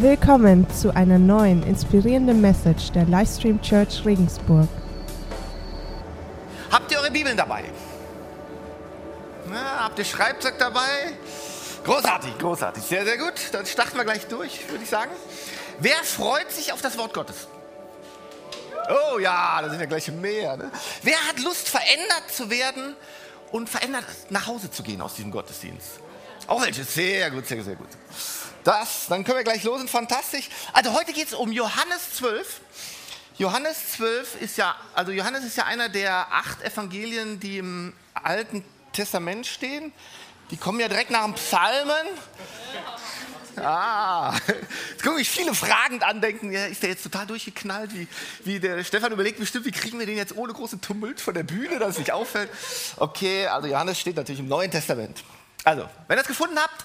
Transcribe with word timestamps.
Willkommen 0.00 0.66
zu 0.70 0.96
einer 0.96 1.18
neuen 1.18 1.62
inspirierenden 1.62 2.40
Message 2.40 2.90
der 2.92 3.04
Livestream 3.04 3.60
Church 3.60 4.02
Regensburg. 4.06 4.66
Habt 6.72 6.90
ihr 6.90 7.00
eure 7.00 7.10
Bibeln 7.10 7.36
dabei? 7.36 7.64
Na, 9.50 9.84
habt 9.84 9.98
ihr 9.98 10.06
Schreibzeug 10.06 10.58
dabei? 10.58 11.12
Großartig, 11.84 12.38
großartig, 12.38 12.82
sehr, 12.82 13.04
sehr 13.04 13.18
gut. 13.18 13.34
Dann 13.52 13.66
starten 13.66 13.98
wir 13.98 14.04
gleich 14.04 14.26
durch, 14.26 14.66
würde 14.70 14.82
ich 14.82 14.88
sagen. 14.88 15.10
Wer 15.80 16.02
freut 16.02 16.50
sich 16.50 16.72
auf 16.72 16.80
das 16.80 16.96
Wort 16.96 17.12
Gottes? 17.12 17.46
Oh 18.88 19.18
ja, 19.18 19.60
da 19.60 19.68
sind 19.68 19.80
ja 19.80 19.86
gleich 19.86 20.10
mehr. 20.10 20.56
Ne? 20.56 20.70
Wer 21.02 21.18
hat 21.28 21.38
Lust, 21.40 21.68
verändert 21.68 22.24
zu 22.34 22.48
werden 22.48 22.96
und 23.52 23.68
verändert 23.68 24.06
nach 24.30 24.46
Hause 24.46 24.70
zu 24.70 24.82
gehen 24.82 25.02
aus 25.02 25.16
diesem 25.16 25.30
Gottesdienst? 25.30 26.00
Auch 26.46 26.62
welche, 26.62 26.84
sehr 26.84 27.30
gut, 27.30 27.46
sehr, 27.46 27.62
sehr 27.62 27.76
gut. 27.76 27.88
Das, 28.64 29.06
dann 29.08 29.24
können 29.24 29.38
wir 29.38 29.44
gleich 29.44 29.64
losen, 29.64 29.88
fantastisch. 29.88 30.48
Also 30.72 30.92
heute 30.92 31.12
geht 31.12 31.28
es 31.28 31.34
um 31.34 31.50
Johannes 31.50 32.14
12. 32.16 32.60
Johannes 33.38 33.92
12 33.92 34.40
ist 34.42 34.58
ja, 34.58 34.76
also 34.94 35.12
Johannes 35.12 35.44
ist 35.44 35.56
ja 35.56 35.64
einer 35.64 35.88
der 35.88 36.30
acht 36.30 36.62
Evangelien, 36.62 37.40
die 37.40 37.58
im 37.58 37.94
Alten 38.12 38.62
Testament 38.92 39.46
stehen. 39.46 39.92
Die 40.50 40.58
kommen 40.58 40.78
ja 40.78 40.88
direkt 40.88 41.10
nach 41.10 41.24
dem 41.24 41.34
Psalmen. 41.34 42.06
Ah, 43.56 44.34
jetzt 44.90 45.02
gucken 45.02 45.16
mich 45.16 45.30
viele 45.30 45.54
fragend 45.54 46.02
an, 46.02 46.20
denken, 46.20 46.52
ja, 46.52 46.66
ist 46.66 46.82
der 46.82 46.90
jetzt 46.90 47.02
total 47.02 47.26
durchgeknallt? 47.26 47.94
Wie, 47.94 48.06
wie 48.44 48.60
der 48.60 48.84
Stefan 48.84 49.12
überlegt 49.12 49.38
bestimmt, 49.38 49.64
wie 49.64 49.72
kriegen 49.72 49.98
wir 49.98 50.06
den 50.06 50.16
jetzt 50.16 50.36
ohne 50.36 50.52
großen 50.52 50.80
Tumult 50.80 51.20
von 51.20 51.34
der 51.34 51.42
Bühne, 51.42 51.78
dass 51.78 51.90
es 51.90 51.98
nicht 51.98 52.12
auffällt? 52.12 52.50
Okay, 52.96 53.46
also 53.46 53.68
Johannes 53.68 53.98
steht 53.98 54.16
natürlich 54.16 54.40
im 54.40 54.48
Neuen 54.48 54.70
Testament. 54.70 55.22
Also, 55.64 55.88
wenn 56.08 56.18
ihr 56.18 56.22
es 56.22 56.28
gefunden 56.28 56.58
habt, 56.58 56.84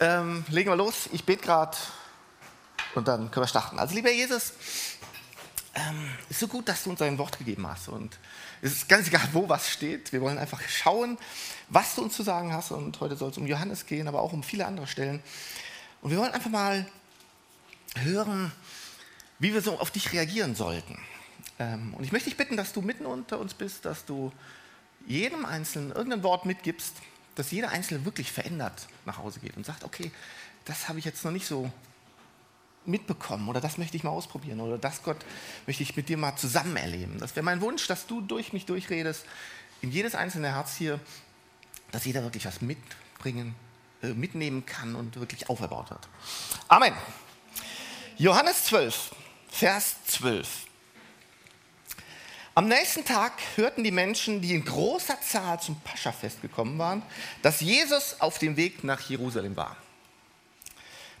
ähm, 0.00 0.44
legen 0.48 0.70
wir 0.70 0.76
los. 0.76 1.08
Ich 1.12 1.24
bete 1.24 1.42
gerade 1.42 1.76
und 2.94 3.08
dann 3.08 3.30
können 3.30 3.44
wir 3.44 3.48
starten. 3.48 3.78
Also, 3.78 3.94
lieber 3.94 4.10
Jesus, 4.10 4.52
ähm, 5.74 6.10
ist 6.28 6.40
so 6.40 6.48
gut, 6.48 6.68
dass 6.68 6.84
du 6.84 6.90
uns 6.90 6.98
dein 6.98 7.18
Wort 7.18 7.38
gegeben 7.38 7.66
hast. 7.66 7.88
Und 7.88 8.18
es 8.62 8.72
ist 8.72 8.88
ganz 8.88 9.08
egal, 9.08 9.28
wo 9.32 9.48
was 9.48 9.68
steht. 9.70 10.12
Wir 10.12 10.20
wollen 10.20 10.38
einfach 10.38 10.60
schauen, 10.68 11.18
was 11.68 11.94
du 11.94 12.02
uns 12.02 12.16
zu 12.16 12.22
sagen 12.22 12.52
hast. 12.52 12.70
Und 12.70 12.98
heute 13.00 13.16
soll 13.16 13.30
es 13.30 13.38
um 13.38 13.46
Johannes 13.46 13.86
gehen, 13.86 14.08
aber 14.08 14.22
auch 14.22 14.32
um 14.32 14.42
viele 14.42 14.66
andere 14.66 14.86
Stellen. 14.86 15.22
Und 16.00 16.10
wir 16.10 16.18
wollen 16.18 16.32
einfach 16.32 16.50
mal 16.50 16.86
hören, 17.96 18.52
wie 19.38 19.54
wir 19.54 19.62
so 19.62 19.78
auf 19.78 19.90
dich 19.90 20.12
reagieren 20.12 20.54
sollten. 20.54 20.98
Ähm, 21.58 21.94
und 21.94 22.04
ich 22.04 22.12
möchte 22.12 22.28
dich 22.28 22.36
bitten, 22.36 22.56
dass 22.56 22.72
du 22.72 22.82
mitten 22.82 23.06
unter 23.06 23.38
uns 23.38 23.54
bist, 23.54 23.84
dass 23.84 24.04
du 24.04 24.32
jedem 25.06 25.44
Einzelnen 25.44 25.92
irgendein 25.92 26.22
Wort 26.22 26.44
mitgibst, 26.44 26.94
dass 27.38 27.50
jeder 27.50 27.70
Einzelne 27.70 28.04
wirklich 28.04 28.32
verändert 28.32 28.88
nach 29.04 29.18
Hause 29.18 29.40
geht 29.40 29.56
und 29.56 29.64
sagt, 29.64 29.84
okay, 29.84 30.10
das 30.64 30.88
habe 30.88 30.98
ich 30.98 31.04
jetzt 31.04 31.24
noch 31.24 31.30
nicht 31.30 31.46
so 31.46 31.70
mitbekommen 32.84 33.48
oder 33.48 33.60
das 33.60 33.78
möchte 33.78 33.96
ich 33.96 34.04
mal 34.04 34.10
ausprobieren 34.10 34.60
oder 34.60 34.78
das, 34.78 35.02
Gott, 35.02 35.18
möchte 35.66 35.82
ich 35.82 35.96
mit 35.96 36.08
dir 36.08 36.16
mal 36.16 36.36
zusammen 36.36 36.76
erleben. 36.76 37.18
Das 37.18 37.36
wäre 37.36 37.44
mein 37.44 37.60
Wunsch, 37.60 37.86
dass 37.86 38.06
du 38.06 38.20
durch 38.20 38.52
mich 38.52 38.66
durchredest, 38.66 39.24
in 39.82 39.90
jedes 39.90 40.14
einzelne 40.14 40.48
Herz 40.54 40.76
hier, 40.76 40.98
dass 41.92 42.04
jeder 42.04 42.22
wirklich 42.22 42.44
was 42.44 42.60
mitbringen, 42.60 43.54
äh, 44.02 44.08
mitnehmen 44.08 44.66
kann 44.66 44.94
und 44.94 45.16
wirklich 45.20 45.48
auferbaut 45.48 45.90
wird. 45.90 46.08
Amen. 46.66 46.94
Johannes 48.16 48.64
12, 48.64 49.14
Vers 49.48 49.96
12. 50.06 50.67
Am 52.58 52.66
nächsten 52.66 53.04
Tag 53.04 53.34
hörten 53.54 53.84
die 53.84 53.92
Menschen, 53.92 54.42
die 54.42 54.52
in 54.52 54.64
großer 54.64 55.20
Zahl 55.20 55.60
zum 55.60 55.80
Paschafest 55.82 56.42
gekommen 56.42 56.76
waren, 56.76 57.04
dass 57.40 57.60
Jesus 57.60 58.16
auf 58.18 58.40
dem 58.40 58.56
Weg 58.56 58.82
nach 58.82 59.00
Jerusalem 59.08 59.54
war. 59.54 59.76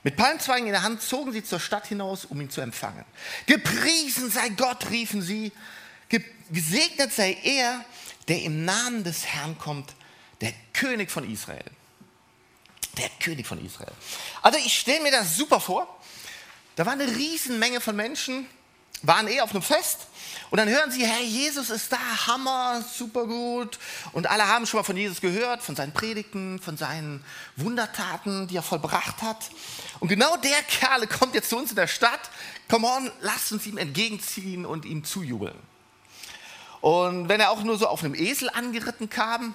Mit 0.02 0.16
Palmzweigen 0.16 0.66
in 0.66 0.72
der 0.72 0.82
Hand 0.82 1.00
zogen 1.00 1.30
sie 1.30 1.44
zur 1.44 1.60
Stadt 1.60 1.86
hinaus, 1.86 2.24
um 2.24 2.40
ihn 2.40 2.50
zu 2.50 2.60
empfangen. 2.60 3.04
Gepriesen 3.46 4.32
sei 4.32 4.48
Gott, 4.48 4.90
riefen 4.90 5.22
sie. 5.22 5.52
Gesegnet 6.50 7.12
sei 7.12 7.38
er, 7.44 7.84
der 8.26 8.42
im 8.42 8.64
Namen 8.64 9.04
des 9.04 9.24
Herrn 9.24 9.56
kommt, 9.58 9.94
der 10.40 10.52
König 10.72 11.08
von 11.08 11.30
Israel. 11.30 11.70
Der 12.96 13.10
König 13.22 13.46
von 13.46 13.64
Israel. 13.64 13.92
Also 14.42 14.58
ich 14.58 14.76
stelle 14.76 15.04
mir 15.04 15.12
das 15.12 15.36
super 15.36 15.60
vor. 15.60 16.00
Da 16.74 16.84
war 16.84 16.94
eine 16.94 17.06
Riesenmenge 17.06 17.80
von 17.80 17.94
Menschen, 17.94 18.48
waren 19.02 19.28
eh 19.28 19.40
auf 19.40 19.50
einem 19.50 19.62
Fest 19.62 20.08
und 20.50 20.58
dann 20.58 20.68
hören 20.68 20.90
sie, 20.90 21.04
hey, 21.04 21.24
Jesus 21.24 21.68
ist 21.68 21.92
da, 21.92 22.26
Hammer, 22.26 22.82
super 22.82 23.26
gut. 23.26 23.78
Und 24.12 24.28
alle 24.30 24.46
haben 24.46 24.66
schon 24.66 24.78
mal 24.78 24.84
von 24.84 24.96
Jesus 24.96 25.20
gehört, 25.20 25.62
von 25.62 25.76
seinen 25.76 25.92
Predigten, 25.92 26.58
von 26.58 26.76
seinen 26.76 27.22
Wundertaten, 27.56 28.48
die 28.48 28.56
er 28.56 28.62
vollbracht 28.62 29.20
hat. 29.20 29.50
Und 30.00 30.08
genau 30.08 30.36
der 30.38 30.62
Kerl 30.62 31.06
kommt 31.06 31.34
jetzt 31.34 31.50
zu 31.50 31.58
uns 31.58 31.70
in 31.70 31.76
der 31.76 31.86
Stadt. 31.86 32.20
Come 32.70 32.86
on, 32.86 33.10
lasst 33.20 33.52
uns 33.52 33.66
ihm 33.66 33.76
entgegenziehen 33.76 34.64
und 34.64 34.86
ihm 34.86 35.04
zujubeln. 35.04 35.58
Und 36.80 37.28
wenn 37.28 37.40
er 37.40 37.50
auch 37.50 37.62
nur 37.62 37.76
so 37.76 37.86
auf 37.86 38.02
einem 38.02 38.14
Esel 38.14 38.48
angeritten 38.48 39.10
kam, 39.10 39.54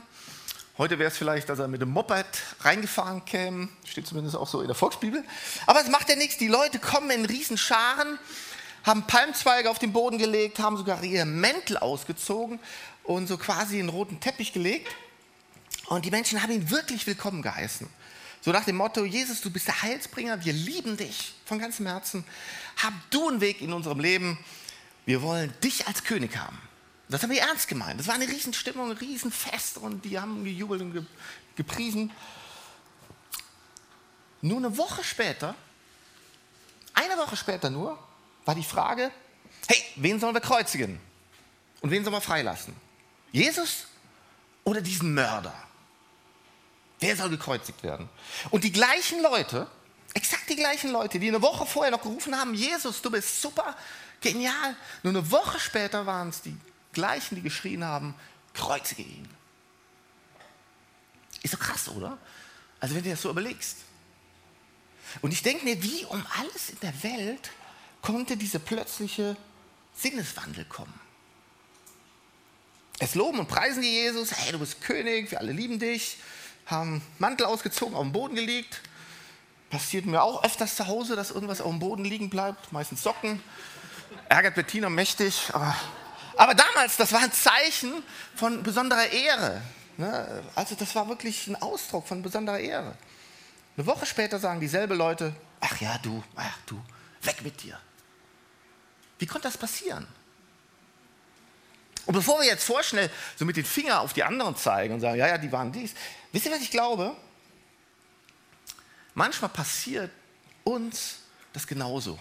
heute 0.77 0.99
wäre 0.99 1.09
es 1.09 1.17
vielleicht, 1.17 1.49
dass 1.49 1.57
er 1.57 1.67
mit 1.67 1.81
dem 1.81 1.89
Moped 1.89 2.25
reingefahren 2.61 3.25
käme, 3.25 3.69
steht 3.89 4.05
zumindest 4.05 4.35
auch 4.35 4.47
so 4.47 4.61
in 4.61 4.67
der 4.67 4.75
Volksbibel. 4.75 5.23
Aber 5.65 5.81
es 5.81 5.87
macht 5.87 6.09
ja 6.09 6.15
nichts, 6.15 6.37
die 6.37 6.49
Leute 6.49 6.77
kommen 6.79 7.09
in 7.09 7.25
Riesenscharen 7.25 8.19
haben 8.83 9.07
Palmzweige 9.07 9.69
auf 9.69 9.79
den 9.79 9.93
Boden 9.93 10.17
gelegt, 10.17 10.59
haben 10.59 10.77
sogar 10.77 11.03
ihre 11.03 11.25
Mäntel 11.25 11.77
ausgezogen 11.77 12.59
und 13.03 13.27
so 13.27 13.37
quasi 13.37 13.79
einen 13.79 13.89
roten 13.89 14.19
Teppich 14.19 14.53
gelegt. 14.53 14.93
Und 15.87 16.05
die 16.05 16.11
Menschen 16.11 16.41
haben 16.41 16.51
ihn 16.51 16.69
wirklich 16.69 17.07
willkommen 17.07 17.41
geheißen. 17.41 17.87
So 18.41 18.51
nach 18.51 18.65
dem 18.65 18.75
Motto, 18.75 19.05
Jesus, 19.05 19.39
du 19.39 19.49
bist 19.49 19.67
der 19.67 19.81
Heilsbringer, 19.81 20.43
wir 20.43 20.51
lieben 20.51 20.97
dich 20.97 21.33
von 21.45 21.59
ganzem 21.59 21.87
Herzen. 21.87 22.25
Hab 22.81 22.93
du 23.09 23.29
einen 23.29 23.39
Weg 23.39 23.61
in 23.61 23.71
unserem 23.71 23.99
Leben. 23.99 24.37
Wir 25.05 25.21
wollen 25.21 25.53
dich 25.63 25.87
als 25.87 26.03
König 26.03 26.35
haben. 26.37 26.59
Das 27.07 27.23
haben 27.23 27.29
wir 27.29 27.41
ernst 27.41 27.67
gemeint. 27.67 27.99
Das 27.99 28.07
war 28.07 28.15
eine 28.15 28.27
Riesenstimmung, 28.27 28.91
ein 28.91 28.97
Riesenfest 28.97 29.77
und 29.77 30.03
die 30.03 30.19
haben 30.19 30.43
gejubelt 30.43 30.81
und 30.81 31.07
gepriesen. 31.55 32.11
Nur 34.41 34.57
eine 34.57 34.77
Woche 34.77 35.03
später, 35.03 35.55
eine 36.93 37.17
Woche 37.17 37.37
später 37.37 37.69
nur, 37.69 37.97
war 38.45 38.55
die 38.55 38.63
Frage, 38.63 39.11
hey, 39.67 39.83
wen 39.95 40.19
sollen 40.19 40.33
wir 40.33 40.41
kreuzigen? 40.41 40.99
Und 41.81 41.91
wen 41.91 42.03
sollen 42.03 42.15
wir 42.15 42.21
freilassen? 42.21 42.75
Jesus 43.31 43.87
oder 44.63 44.81
diesen 44.81 45.13
Mörder? 45.13 45.53
Wer 46.99 47.15
soll 47.15 47.29
gekreuzigt 47.29 47.83
werden? 47.83 48.07
Und 48.49 48.63
die 48.63 48.71
gleichen 48.71 49.21
Leute, 49.21 49.67
exakt 50.13 50.49
die 50.49 50.55
gleichen 50.55 50.91
Leute, 50.91 51.19
die 51.19 51.27
eine 51.27 51.41
Woche 51.41 51.65
vorher 51.65 51.91
noch 51.91 52.01
gerufen 52.01 52.37
haben, 52.37 52.53
Jesus, 52.53 53.01
du 53.01 53.11
bist 53.11 53.41
super, 53.41 53.75
genial. 54.21 54.75
Nur 55.03 55.11
eine 55.11 55.31
Woche 55.31 55.59
später 55.59 56.05
waren 56.05 56.29
es 56.29 56.41
die 56.41 56.55
gleichen, 56.93 57.35
die 57.35 57.41
geschrien 57.41 57.83
haben, 57.83 58.15
kreuzige 58.53 59.01
ihn. 59.01 59.27
Ist 61.41 61.53
doch 61.53 61.59
krass, 61.59 61.89
oder? 61.89 62.17
Also 62.79 62.95
wenn 62.95 63.03
du 63.03 63.09
das 63.09 63.21
so 63.21 63.29
überlegst. 63.29 63.77
Und 65.21 65.31
ich 65.31 65.43
denke 65.43 65.65
mir, 65.65 65.81
wie 65.83 66.05
um 66.05 66.25
alles 66.39 66.69
in 66.69 66.79
der 66.79 67.03
Welt 67.03 67.51
konnte 68.03 68.37
dieser 68.37 68.59
plötzliche 68.59 69.35
Sinneswandel 69.95 70.65
kommen. 70.65 70.93
Es 72.99 73.15
loben 73.15 73.39
und 73.39 73.47
preisen 73.47 73.81
die 73.81 73.89
Jesus, 73.89 74.31
hey, 74.37 74.51
du 74.51 74.59
bist 74.59 74.81
König, 74.81 75.31
wir 75.31 75.39
alle 75.39 75.51
lieben 75.51 75.79
dich, 75.79 76.17
haben 76.67 77.01
Mantel 77.17 77.47
ausgezogen, 77.47 77.95
auf 77.95 78.03
dem 78.03 78.11
Boden 78.11 78.35
gelegt. 78.35 78.81
Passiert 79.69 80.05
mir 80.05 80.21
auch 80.21 80.43
öfters 80.43 80.75
zu 80.75 80.87
Hause, 80.87 81.15
dass 81.15 81.31
irgendwas 81.31 81.59
auf 81.59 81.69
dem 81.69 81.79
Boden 81.79 82.05
liegen 82.05 82.29
bleibt, 82.29 82.71
meistens 82.71 83.01
Socken. 83.01 83.41
Ärgert 84.29 84.55
Bettina 84.55 84.89
mächtig. 84.89 85.49
Aber, 86.35 86.53
damals, 86.53 86.97
das 86.97 87.11
war 87.11 87.21
ein 87.21 87.31
Zeichen 87.31 88.03
von 88.35 88.61
besonderer 88.61 89.07
Ehre. 89.11 89.61
Ne? 89.97 90.43
Also 90.55 90.75
das 90.75 90.93
war 90.93 91.07
wirklich 91.07 91.47
ein 91.47 91.59
Ausdruck 91.61 92.07
von 92.07 92.21
besonderer 92.21 92.59
Ehre. 92.59 92.95
Eine 93.75 93.87
Woche 93.87 94.05
später 94.05 94.39
sagen 94.39 94.59
dieselben 94.59 94.97
Leute, 94.97 95.33
ach 95.59 95.79
ja, 95.81 95.97
du, 95.99 96.23
ach 96.35 96.57
du, 96.65 96.79
weg 97.21 97.41
mit 97.43 97.63
dir. 97.63 97.79
Wie 99.23 99.27
konnte 99.27 99.47
das 99.47 99.57
passieren? 99.57 100.05
Und 102.05 102.13
bevor 102.13 102.41
wir 102.41 102.45
jetzt 102.45 102.65
vorschnell 102.65 103.09
so 103.37 103.45
mit 103.45 103.55
den 103.55 103.63
Fingern 103.63 103.99
auf 103.99 104.11
die 104.11 104.21
anderen 104.21 104.57
zeigen 104.57 104.95
und 104.95 104.99
sagen, 104.99 105.17
ja, 105.17 105.29
ja, 105.29 105.37
die 105.37 105.49
waren 105.49 105.71
dies, 105.71 105.93
wisst 106.33 106.45
ihr, 106.45 106.51
was 106.51 106.59
ich 106.59 106.71
glaube? 106.71 107.15
Manchmal 109.13 109.49
passiert 109.49 110.11
uns 110.65 111.19
das 111.53 111.65
genauso. 111.65 112.19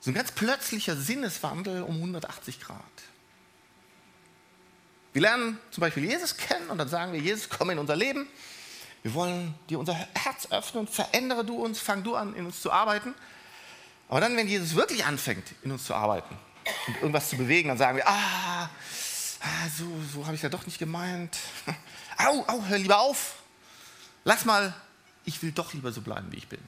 So 0.00 0.10
ein 0.10 0.14
ganz 0.14 0.32
plötzlicher 0.32 0.96
Sinneswandel 0.96 1.82
um 1.82 1.96
180 1.96 2.58
Grad. 2.58 2.80
Wir 5.12 5.20
lernen 5.20 5.58
zum 5.72 5.82
Beispiel 5.82 6.06
Jesus 6.06 6.38
kennen 6.38 6.70
und 6.70 6.78
dann 6.78 6.88
sagen 6.88 7.12
wir, 7.12 7.20
Jesus, 7.20 7.50
komm 7.50 7.68
in 7.68 7.78
unser 7.78 7.96
Leben. 7.96 8.26
Wir 9.02 9.12
wollen 9.12 9.54
dir 9.68 9.78
unser 9.78 9.92
Herz 9.92 10.48
öffnen, 10.50 10.88
verändere 10.88 11.44
du 11.44 11.62
uns, 11.62 11.80
fang 11.80 12.02
du 12.02 12.14
an, 12.16 12.34
in 12.34 12.46
uns 12.46 12.62
zu 12.62 12.72
arbeiten. 12.72 13.14
Aber 14.12 14.20
dann, 14.20 14.36
wenn 14.36 14.46
Jesus 14.46 14.74
wirklich 14.74 15.06
anfängt, 15.06 15.54
in 15.62 15.72
uns 15.72 15.84
zu 15.84 15.94
arbeiten 15.94 16.36
und 16.86 16.96
irgendwas 16.96 17.30
zu 17.30 17.38
bewegen, 17.38 17.68
dann 17.68 17.78
sagen 17.78 17.96
wir, 17.96 18.06
ah, 18.06 18.64
ah 18.64 19.68
so, 19.74 19.86
so 20.12 20.26
habe 20.26 20.36
ich 20.36 20.42
ja 20.42 20.50
doch 20.50 20.66
nicht 20.66 20.78
gemeint. 20.78 21.38
Au, 22.18 22.44
au, 22.46 22.62
hör 22.66 22.76
lieber 22.76 23.00
auf. 23.00 23.36
Lass 24.24 24.44
mal, 24.44 24.74
ich 25.24 25.42
will 25.42 25.50
doch 25.50 25.72
lieber 25.72 25.92
so 25.92 26.02
bleiben, 26.02 26.30
wie 26.30 26.36
ich 26.36 26.46
bin. 26.46 26.60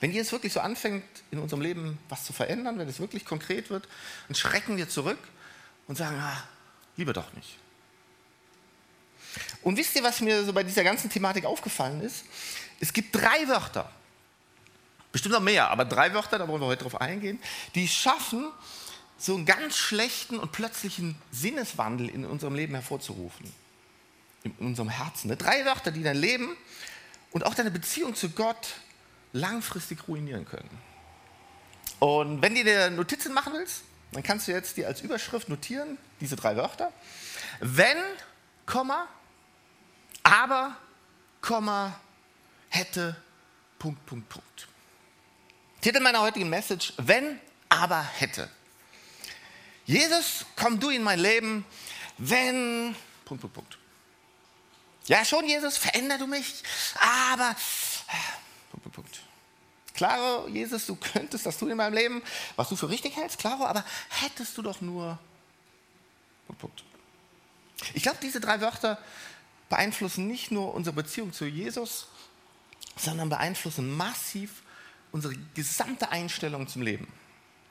Wenn 0.00 0.10
Jesus 0.10 0.32
wirklich 0.32 0.52
so 0.52 0.58
anfängt, 0.58 1.04
in 1.30 1.38
unserem 1.38 1.62
Leben 1.62 2.00
was 2.08 2.24
zu 2.24 2.32
verändern, 2.32 2.76
wenn 2.76 2.88
es 2.88 2.98
wirklich 2.98 3.24
konkret 3.24 3.70
wird, 3.70 3.86
dann 4.26 4.34
schrecken 4.34 4.76
wir 4.76 4.88
zurück 4.88 5.20
und 5.86 5.96
sagen, 5.96 6.18
ah, 6.18 6.42
lieber 6.96 7.12
doch 7.12 7.32
nicht. 7.32 7.60
Und 9.62 9.76
wisst 9.76 9.94
ihr, 9.94 10.02
was 10.02 10.20
mir 10.20 10.44
so 10.44 10.52
bei 10.52 10.64
dieser 10.64 10.82
ganzen 10.82 11.10
Thematik 11.10 11.44
aufgefallen 11.44 12.00
ist? 12.00 12.24
Es 12.80 12.92
gibt 12.92 13.14
drei 13.14 13.46
Wörter, 13.46 13.88
bestimmt 15.14 15.32
noch 15.32 15.40
mehr, 15.40 15.70
aber 15.70 15.84
drei 15.84 16.12
Wörter, 16.12 16.40
da 16.40 16.48
wollen 16.48 16.60
wir 16.60 16.66
heute 16.66 16.82
drauf 16.82 17.00
eingehen, 17.00 17.38
die 17.76 17.86
schaffen, 17.86 18.50
so 19.16 19.36
einen 19.36 19.46
ganz 19.46 19.76
schlechten 19.76 20.40
und 20.40 20.50
plötzlichen 20.50 21.14
Sinneswandel 21.30 22.08
in 22.08 22.26
unserem 22.26 22.56
Leben 22.56 22.74
hervorzurufen. 22.74 23.48
In 24.42 24.50
unserem 24.58 24.88
Herzen. 24.88 25.28
Ne? 25.28 25.36
Drei 25.36 25.64
Wörter, 25.64 25.92
die 25.92 26.02
dein 26.02 26.16
Leben 26.16 26.56
und 27.30 27.46
auch 27.46 27.54
deine 27.54 27.70
Beziehung 27.70 28.16
zu 28.16 28.30
Gott 28.30 28.74
langfristig 29.32 30.08
ruinieren 30.08 30.46
können. 30.46 30.68
Und 32.00 32.42
wenn 32.42 32.56
du 32.56 32.64
dir 32.64 32.90
Notizen 32.90 33.32
machen 33.32 33.52
willst, 33.52 33.82
dann 34.10 34.24
kannst 34.24 34.48
du 34.48 34.52
jetzt 34.52 34.76
dir 34.76 34.88
als 34.88 35.00
Überschrift 35.00 35.48
notieren, 35.48 35.96
diese 36.20 36.34
drei 36.34 36.56
Wörter. 36.56 36.92
Wenn, 37.60 37.98
Komma, 38.66 39.06
aber, 40.24 40.76
Komma, 41.40 42.00
hätte, 42.68 43.14
Punkt, 43.78 44.04
Punkt, 44.06 44.28
Punkt. 44.28 44.73
Titel 45.84 46.00
meiner 46.00 46.22
heutigen 46.22 46.48
Message, 46.48 46.94
wenn, 46.96 47.38
aber, 47.68 48.02
hätte. 48.02 48.48
Jesus, 49.84 50.46
komm 50.56 50.80
du 50.80 50.88
in 50.88 51.02
mein 51.02 51.18
Leben, 51.18 51.62
wenn, 52.16 52.96
Punkt, 53.26 53.42
Punkt, 53.42 53.52
Punkt. 53.52 53.78
Ja, 55.08 55.22
schon, 55.26 55.46
Jesus, 55.46 55.76
veränder 55.76 56.16
du 56.16 56.26
mich, 56.26 56.62
aber, 57.28 57.54
Punkt, 58.70 58.82
Punkt, 58.82 58.94
Punkt. 58.94 59.20
Klaro, 59.92 60.48
Jesus, 60.48 60.86
du 60.86 60.96
könntest 60.96 61.44
das 61.44 61.58
tun 61.58 61.70
in 61.70 61.76
meinem 61.76 61.92
Leben, 61.92 62.22
was 62.56 62.70
du 62.70 62.76
für 62.76 62.88
richtig 62.88 63.14
hältst, 63.16 63.38
klaro, 63.38 63.66
aber 63.66 63.84
hättest 64.08 64.56
du 64.56 64.62
doch 64.62 64.80
nur, 64.80 65.18
Punkt, 66.46 66.62
Punkt. 66.62 66.84
Ich 67.92 68.02
glaube, 68.02 68.16
diese 68.22 68.40
drei 68.40 68.62
Wörter 68.62 68.96
beeinflussen 69.68 70.28
nicht 70.28 70.50
nur 70.50 70.72
unsere 70.72 70.96
Beziehung 70.96 71.34
zu 71.34 71.44
Jesus, 71.44 72.06
sondern 72.96 73.28
beeinflussen 73.28 73.94
massiv 73.94 74.63
unsere 75.14 75.36
gesamte 75.54 76.08
Einstellung 76.10 76.66
zum 76.66 76.82
Leben. 76.82 77.06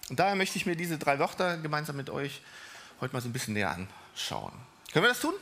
Und 0.09 0.17
daher 0.17 0.33
möchte 0.35 0.57
ich 0.57 0.65
mir 0.65 0.77
diese 0.77 0.97
drei 0.97 1.19
Wörter 1.19 1.57
gemeinsam 1.57 1.97
mit 1.97 2.09
euch 2.09 2.41
heute 3.01 3.13
mal 3.13 3.21
so 3.21 3.27
ein 3.27 3.33
bisschen 3.33 3.53
näher 3.53 3.69
anschauen. 3.69 4.53
Können 4.93 5.03
wir 5.03 5.09
das 5.09 5.19
tun? 5.19 5.33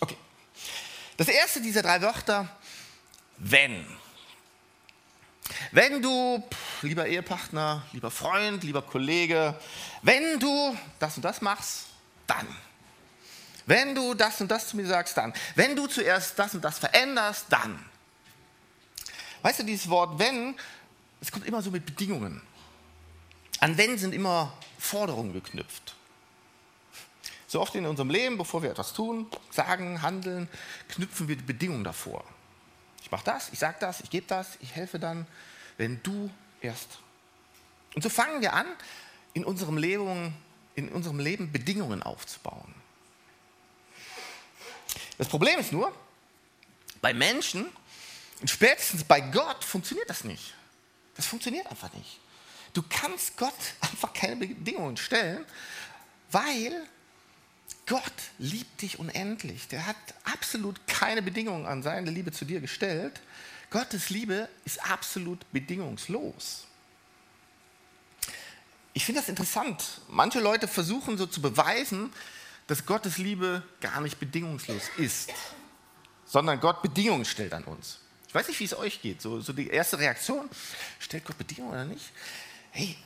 Okay. 0.00 0.16
Das 1.16 1.28
erste 1.28 1.60
dieser 1.60 1.82
drei 1.82 2.02
Wörter, 2.02 2.48
wenn. 3.36 3.86
Wenn 5.70 6.02
du, 6.02 6.42
lieber 6.82 7.06
Ehepartner, 7.06 7.84
lieber 7.92 8.10
Freund, 8.10 8.64
lieber 8.64 8.82
Kollege, 8.82 9.54
wenn 10.02 10.40
du 10.40 10.76
das 10.98 11.14
und 11.14 11.24
das 11.24 11.40
machst, 11.40 11.86
dann. 12.26 12.48
Wenn 13.66 13.94
du 13.94 14.14
das 14.14 14.40
und 14.40 14.50
das 14.50 14.66
zu 14.66 14.76
mir 14.76 14.86
sagst, 14.88 15.16
dann. 15.16 15.32
Wenn 15.54 15.76
du 15.76 15.86
zuerst 15.86 16.36
das 16.36 16.54
und 16.54 16.64
das 16.64 16.80
veränderst, 16.80 17.46
dann. 17.50 17.84
Weißt 19.42 19.60
du, 19.60 19.62
dieses 19.62 19.88
Wort 19.88 20.18
wenn, 20.18 20.56
es 21.20 21.32
kommt 21.32 21.46
immer 21.46 21.62
so 21.62 21.70
mit 21.70 21.84
Bedingungen. 21.84 22.42
An 23.60 23.76
wenn 23.76 23.98
sind 23.98 24.14
immer 24.14 24.52
Forderungen 24.78 25.32
geknüpft. 25.32 25.94
So 27.46 27.60
oft 27.60 27.74
in 27.74 27.86
unserem 27.86 28.10
Leben, 28.10 28.36
bevor 28.36 28.62
wir 28.62 28.70
etwas 28.70 28.92
tun, 28.92 29.26
sagen, 29.50 30.02
handeln, 30.02 30.48
knüpfen 30.88 31.28
wir 31.28 31.36
die 31.36 31.42
Bedingungen 31.42 31.82
davor. 31.82 32.24
Ich 33.02 33.10
mache 33.10 33.24
das, 33.24 33.48
ich 33.52 33.58
sage 33.58 33.78
das, 33.80 34.00
ich 34.00 34.10
gebe 34.10 34.26
das, 34.26 34.58
ich 34.60 34.74
helfe 34.74 34.98
dann, 34.98 35.26
wenn 35.78 36.02
du 36.02 36.30
erst. 36.60 36.98
Und 37.94 38.02
so 38.02 38.10
fangen 38.10 38.42
wir 38.42 38.52
an, 38.52 38.66
in 39.32 39.44
unserem 39.44 39.78
Leben, 39.78 40.34
in 40.74 40.90
unserem 40.90 41.18
Leben 41.18 41.50
Bedingungen 41.50 42.02
aufzubauen. 42.02 42.74
Das 45.16 45.28
Problem 45.28 45.58
ist 45.58 45.72
nur, 45.72 45.92
bei 47.00 47.14
Menschen 47.14 47.66
und 48.40 48.50
spätestens 48.50 49.04
bei 49.04 49.20
Gott 49.20 49.64
funktioniert 49.64 50.10
das 50.10 50.24
nicht. 50.24 50.54
Das 51.18 51.26
funktioniert 51.26 51.66
einfach 51.66 51.92
nicht. 51.94 52.20
Du 52.74 52.82
kannst 52.88 53.36
Gott 53.36 53.52
einfach 53.80 54.12
keine 54.12 54.36
Bedingungen 54.36 54.96
stellen, 54.96 55.44
weil 56.30 56.86
Gott 57.86 58.02
liebt 58.38 58.82
dich 58.82 59.00
unendlich. 59.00 59.66
Der 59.66 59.84
hat 59.84 59.96
absolut 60.22 60.86
keine 60.86 61.20
Bedingungen 61.20 61.66
an 61.66 61.82
seine 61.82 62.10
Liebe 62.12 62.30
zu 62.30 62.44
dir 62.44 62.60
gestellt. 62.60 63.20
Gottes 63.70 64.10
Liebe 64.10 64.48
ist 64.64 64.80
absolut 64.88 65.40
bedingungslos. 65.52 66.66
Ich 68.92 69.04
finde 69.04 69.20
das 69.20 69.28
interessant. 69.28 70.00
Manche 70.08 70.38
Leute 70.38 70.68
versuchen 70.68 71.18
so 71.18 71.26
zu 71.26 71.42
beweisen, 71.42 72.12
dass 72.68 72.86
Gottes 72.86 73.18
Liebe 73.18 73.64
gar 73.80 74.00
nicht 74.00 74.20
bedingungslos 74.20 74.82
ist, 74.98 75.32
sondern 76.26 76.60
Gott 76.60 76.80
Bedingungen 76.80 77.24
stellt 77.24 77.54
an 77.54 77.64
uns. 77.64 77.98
Ich 78.28 78.34
weiß 78.34 78.46
nicht, 78.48 78.60
wie 78.60 78.64
es 78.64 78.76
euch 78.76 79.00
geht. 79.00 79.22
So, 79.22 79.40
so 79.40 79.52
die 79.52 79.68
erste 79.68 79.98
Reaktion, 79.98 80.48
stellt 80.98 81.24
Gott 81.24 81.38
Bedingungen 81.38 81.72
oder 81.72 81.84
nicht? 81.84 82.12
Hey, 82.70 82.96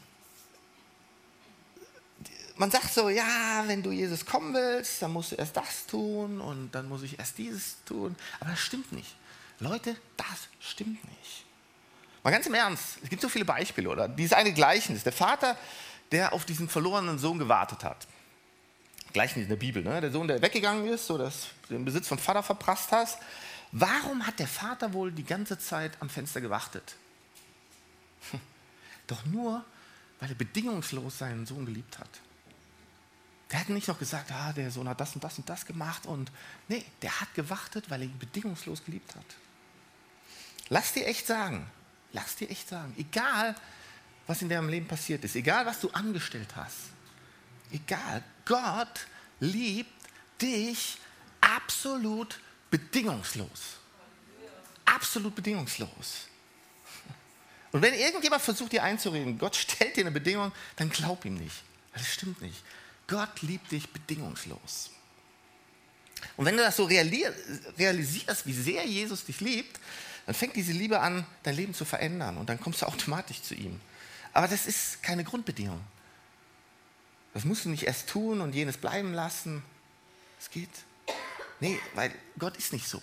man 2.56 2.70
sagt 2.70 2.92
so, 2.92 3.08
ja, 3.08 3.64
wenn 3.66 3.82
du 3.82 3.92
Jesus 3.92 4.26
kommen 4.26 4.52
willst, 4.52 5.00
dann 5.00 5.12
musst 5.12 5.32
du 5.32 5.36
erst 5.36 5.56
das 5.56 5.86
tun 5.86 6.40
und 6.40 6.70
dann 6.72 6.88
muss 6.88 7.02
ich 7.02 7.18
erst 7.18 7.38
dieses 7.38 7.76
tun. 7.84 8.16
Aber 8.40 8.50
das 8.50 8.60
stimmt 8.60 8.92
nicht. 8.92 9.16
Leute, 9.58 9.96
das 10.16 10.48
stimmt 10.60 11.02
nicht. 11.04 11.44
Mal 12.22 12.30
ganz 12.30 12.46
im 12.46 12.54
Ernst, 12.54 12.98
es 13.02 13.08
gibt 13.08 13.22
so 13.22 13.28
viele 13.28 13.44
Beispiele, 13.44 13.88
oder? 13.88 14.08
Dieses 14.08 14.32
eine 14.32 14.52
Gleichnis, 14.52 15.02
der 15.02 15.12
Vater, 15.12 15.56
der 16.10 16.32
auf 16.32 16.44
diesen 16.44 16.68
verlorenen 16.68 17.18
Sohn 17.18 17.38
gewartet 17.38 17.84
hat. 17.84 18.06
Gleichnis 19.12 19.44
in 19.44 19.48
der 19.48 19.56
Bibel, 19.56 19.82
ne? 19.82 20.00
der 20.00 20.10
Sohn, 20.10 20.28
der 20.28 20.40
weggegangen 20.40 20.86
ist, 20.86 21.06
so 21.06 21.18
dass 21.18 21.48
den 21.68 21.84
Besitz 21.84 22.08
von 22.08 22.18
Vater 22.18 22.42
verprasst 22.42 22.92
hast. 22.92 23.18
Warum 23.72 24.26
hat 24.26 24.38
der 24.38 24.46
Vater 24.46 24.92
wohl 24.92 25.10
die 25.10 25.24
ganze 25.24 25.58
Zeit 25.58 25.96
am 26.00 26.10
Fenster 26.10 26.42
gewartet? 26.42 26.94
Doch 29.06 29.24
nur, 29.24 29.64
weil 30.20 30.28
er 30.28 30.34
bedingungslos 30.34 31.18
seinen 31.18 31.46
Sohn 31.46 31.64
geliebt 31.64 31.98
hat. 31.98 32.10
Der 33.50 33.60
hat 33.60 33.68
nicht 33.70 33.88
noch 33.88 33.98
gesagt, 33.98 34.30
ah, 34.30 34.52
der 34.52 34.70
Sohn 34.70 34.88
hat 34.88 35.00
das 35.00 35.14
und 35.14 35.24
das 35.24 35.38
und 35.38 35.48
das 35.48 35.66
gemacht 35.66 36.06
und 36.06 36.30
nee, 36.68 36.84
der 37.02 37.20
hat 37.20 37.34
gewartet, 37.34 37.90
weil 37.90 38.02
er 38.02 38.08
ihn 38.08 38.18
bedingungslos 38.18 38.84
geliebt 38.84 39.14
hat. 39.14 39.24
Lass 40.68 40.92
dir 40.92 41.06
echt 41.06 41.26
sagen, 41.26 41.66
lass 42.12 42.36
dir 42.36 42.50
echt 42.50 42.68
sagen, 42.68 42.94
egal 42.96 43.54
was 44.26 44.40
in 44.40 44.48
deinem 44.48 44.68
Leben 44.68 44.86
passiert 44.86 45.24
ist, 45.24 45.34
egal 45.34 45.66
was 45.66 45.80
du 45.80 45.90
angestellt 45.90 46.54
hast, 46.56 46.90
egal, 47.72 48.22
Gott 48.44 49.06
liebt 49.40 49.92
dich 50.40 50.98
absolut 51.40 52.38
bedingungslos. 52.72 53.78
Absolut 54.84 55.34
bedingungslos. 55.34 56.26
Und 57.70 57.82
wenn 57.82 57.94
irgendjemand 57.94 58.42
versucht, 58.42 58.72
dir 58.72 58.82
einzureden, 58.82 59.38
Gott 59.38 59.54
stellt 59.54 59.96
dir 59.96 60.00
eine 60.00 60.10
Bedingung, 60.10 60.50
dann 60.76 60.90
glaub 60.90 61.24
ihm 61.24 61.34
nicht. 61.34 61.62
Das 61.92 62.06
stimmt 62.12 62.40
nicht. 62.40 62.62
Gott 63.06 63.42
liebt 63.42 63.70
dich 63.70 63.88
bedingungslos. 63.90 64.90
Und 66.36 66.46
wenn 66.46 66.56
du 66.56 66.62
das 66.62 66.76
so 66.76 66.84
realisierst, 66.84 68.46
wie 68.46 68.52
sehr 68.52 68.84
Jesus 68.86 69.24
dich 69.24 69.40
liebt, 69.40 69.78
dann 70.26 70.34
fängt 70.34 70.56
diese 70.56 70.72
Liebe 70.72 71.00
an, 71.00 71.26
dein 71.42 71.56
Leben 71.56 71.74
zu 71.74 71.84
verändern 71.84 72.38
und 72.38 72.48
dann 72.48 72.60
kommst 72.60 72.82
du 72.82 72.86
automatisch 72.86 73.42
zu 73.42 73.54
ihm. 73.54 73.80
Aber 74.32 74.48
das 74.48 74.66
ist 74.66 75.02
keine 75.02 75.24
Grundbedingung. 75.24 75.80
Das 77.34 77.44
musst 77.44 77.64
du 77.64 77.68
nicht 77.68 77.84
erst 77.84 78.08
tun 78.08 78.40
und 78.40 78.54
jenes 78.54 78.76
bleiben 78.76 79.12
lassen. 79.12 79.62
Es 80.40 80.50
geht 80.50 80.70
Nee, 81.62 81.78
weil 81.94 82.12
Gott 82.40 82.56
ist 82.56 82.72
nicht 82.72 82.88
so. 82.88 83.00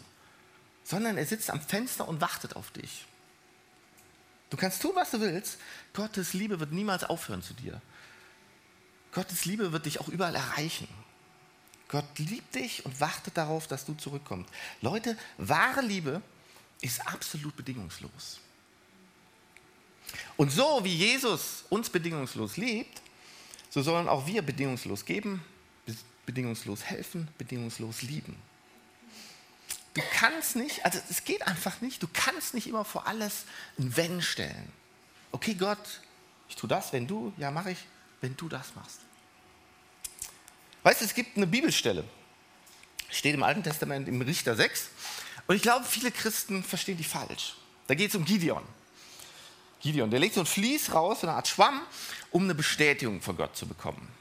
Sondern 0.83 1.17
er 1.17 1.25
sitzt 1.25 1.49
am 1.49 1.61
Fenster 1.61 2.05
und 2.05 2.19
wartet 2.19 2.57
auf 2.57 2.71
dich. 2.71 3.05
Du 4.49 4.57
kannst 4.57 4.81
tun, 4.81 4.91
was 4.95 5.11
du 5.11 5.21
willst. 5.21 5.59
Gottes 5.93 6.33
Liebe 6.33 6.59
wird 6.59 6.73
niemals 6.73 7.05
aufhören 7.05 7.41
zu 7.41 7.53
dir. 7.53 7.81
Gottes 9.13 9.45
Liebe 9.45 9.71
wird 9.71 9.85
dich 9.85 10.01
auch 10.01 10.09
überall 10.09 10.35
erreichen. 10.35 10.89
Gott 11.87 12.03
liebt 12.19 12.53
dich 12.53 12.85
und 12.85 12.99
wartet 12.99 13.37
darauf, 13.37 13.65
dass 13.67 13.85
du 13.85 13.93
zurückkommst. 13.93 14.51
Leute, 14.81 15.17
wahre 15.37 15.79
Liebe 15.79 16.21
ist 16.81 17.07
absolut 17.07 17.55
bedingungslos. 17.55 18.41
Und 20.35 20.51
so 20.51 20.83
wie 20.83 20.95
Jesus 20.95 21.63
uns 21.69 21.89
bedingungslos 21.89 22.57
liebt, 22.57 23.01
so 23.69 23.81
sollen 23.81 24.09
auch 24.09 24.27
wir 24.27 24.41
bedingungslos 24.41 25.05
geben, 25.05 25.41
bedingungslos 26.29 26.83
helfen, 26.83 27.27
bedingungslos 27.39 28.03
lieben. 28.03 28.35
Du 29.95 30.01
kannst 30.13 30.55
nicht, 30.55 30.85
also 30.85 30.99
es 31.09 31.23
geht 31.23 31.47
einfach 31.47 31.81
nicht, 31.81 32.03
du 32.03 32.07
kannst 32.13 32.53
nicht 32.53 32.67
immer 32.67 32.85
vor 32.85 33.07
alles 33.07 33.45
ein 33.79 33.97
Wenn 33.97 34.21
stellen. 34.21 34.71
Okay, 35.31 35.55
Gott, 35.55 36.01
ich 36.47 36.55
tue 36.55 36.69
das, 36.69 36.93
wenn 36.93 37.07
du, 37.07 37.33
ja, 37.37 37.49
mache 37.49 37.71
ich, 37.71 37.79
wenn 38.21 38.37
du 38.37 38.47
das 38.47 38.75
machst. 38.75 38.99
Weißt 40.83 41.01
du, 41.01 41.05
es 41.05 41.15
gibt 41.15 41.35
eine 41.35 41.47
Bibelstelle, 41.47 42.03
steht 43.09 43.33
im 43.33 43.41
Alten 43.41 43.63
Testament 43.63 44.07
im 44.07 44.21
Richter 44.21 44.55
6, 44.55 44.89
und 45.47 45.55
ich 45.55 45.63
glaube, 45.63 45.83
viele 45.83 46.11
Christen 46.11 46.63
verstehen 46.63 46.97
die 46.97 47.03
falsch. 47.03 47.55
Da 47.87 47.95
geht 47.95 48.09
es 48.09 48.15
um 48.15 48.23
Gideon. 48.23 48.63
Gideon, 49.81 50.11
der 50.11 50.19
legt 50.19 50.35
so 50.35 50.41
ein 50.41 50.45
Vlies 50.45 50.93
raus, 50.93 51.21
so 51.21 51.27
eine 51.27 51.35
Art 51.35 51.47
Schwamm, 51.47 51.81
um 52.29 52.43
eine 52.43 52.53
Bestätigung 52.53 53.19
von 53.19 53.35
Gott 53.35 53.57
zu 53.57 53.65
bekommen. 53.65 54.18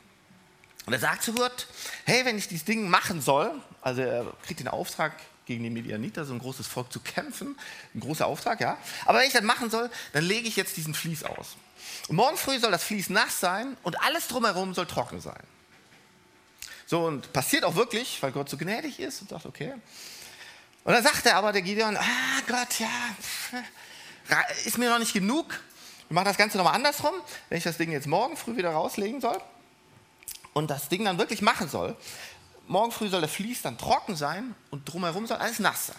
Und 0.88 0.94
er 0.94 1.00
sagt 1.00 1.22
zu 1.22 1.34
Gott, 1.34 1.66
hey, 2.06 2.24
wenn 2.24 2.38
ich 2.38 2.48
dieses 2.48 2.64
Ding 2.64 2.88
machen 2.88 3.20
soll, 3.20 3.52
also 3.82 4.00
er 4.00 4.32
kriegt 4.46 4.60
den 4.60 4.68
Auftrag, 4.68 5.12
gegen 5.44 5.62
die 5.62 5.68
Medianiter, 5.68 6.24
so 6.24 6.32
ein 6.32 6.38
großes 6.38 6.66
Volk 6.66 6.90
zu 6.90 7.00
kämpfen, 7.00 7.58
ein 7.94 8.00
großer 8.00 8.26
Auftrag, 8.26 8.58
ja. 8.62 8.78
Aber 9.04 9.18
wenn 9.18 9.26
ich 9.26 9.34
das 9.34 9.42
machen 9.42 9.68
soll, 9.68 9.90
dann 10.14 10.24
lege 10.24 10.48
ich 10.48 10.56
jetzt 10.56 10.78
diesen 10.78 10.94
Vlies 10.94 11.24
aus. 11.24 11.58
Und 12.08 12.16
morgen 12.16 12.38
früh 12.38 12.58
soll 12.58 12.70
das 12.70 12.84
Vlies 12.84 13.10
nass 13.10 13.38
sein 13.38 13.76
und 13.82 14.00
alles 14.00 14.28
drumherum 14.28 14.72
soll 14.72 14.86
trocken 14.86 15.20
sein. 15.20 15.42
So, 16.86 17.04
und 17.04 17.34
passiert 17.34 17.64
auch 17.64 17.74
wirklich, 17.74 18.22
weil 18.22 18.32
Gott 18.32 18.48
so 18.48 18.56
gnädig 18.56 18.98
ist 18.98 19.20
und 19.20 19.28
sagt, 19.28 19.44
okay. 19.44 19.74
Und 20.84 20.92
dann 20.94 21.02
sagt 21.02 21.26
er 21.26 21.36
aber, 21.36 21.52
der 21.52 21.60
Gideon, 21.60 21.98
ah 21.98 22.40
Gott, 22.46 22.78
ja, 22.78 22.88
ist 24.64 24.78
mir 24.78 24.88
noch 24.88 25.00
nicht 25.00 25.12
genug. 25.12 25.48
Wir 26.08 26.14
machen 26.14 26.24
das 26.24 26.38
Ganze 26.38 26.56
nochmal 26.56 26.76
andersrum, 26.76 27.12
wenn 27.50 27.58
ich 27.58 27.64
das 27.64 27.76
Ding 27.76 27.92
jetzt 27.92 28.06
morgen 28.06 28.38
früh 28.38 28.56
wieder 28.56 28.70
rauslegen 28.70 29.20
soll 29.20 29.38
und 30.58 30.68
das 30.68 30.88
Ding 30.88 31.04
dann 31.04 31.18
wirklich 31.18 31.40
machen 31.40 31.68
soll, 31.68 31.96
morgen 32.66 32.90
früh 32.90 33.08
soll 33.08 33.20
der 33.20 33.30
Vlies 33.30 33.62
dann 33.62 33.78
trocken 33.78 34.16
sein 34.16 34.54
und 34.70 34.84
drumherum 34.92 35.26
soll 35.26 35.38
alles 35.38 35.60
nass 35.60 35.86
sein. 35.86 35.96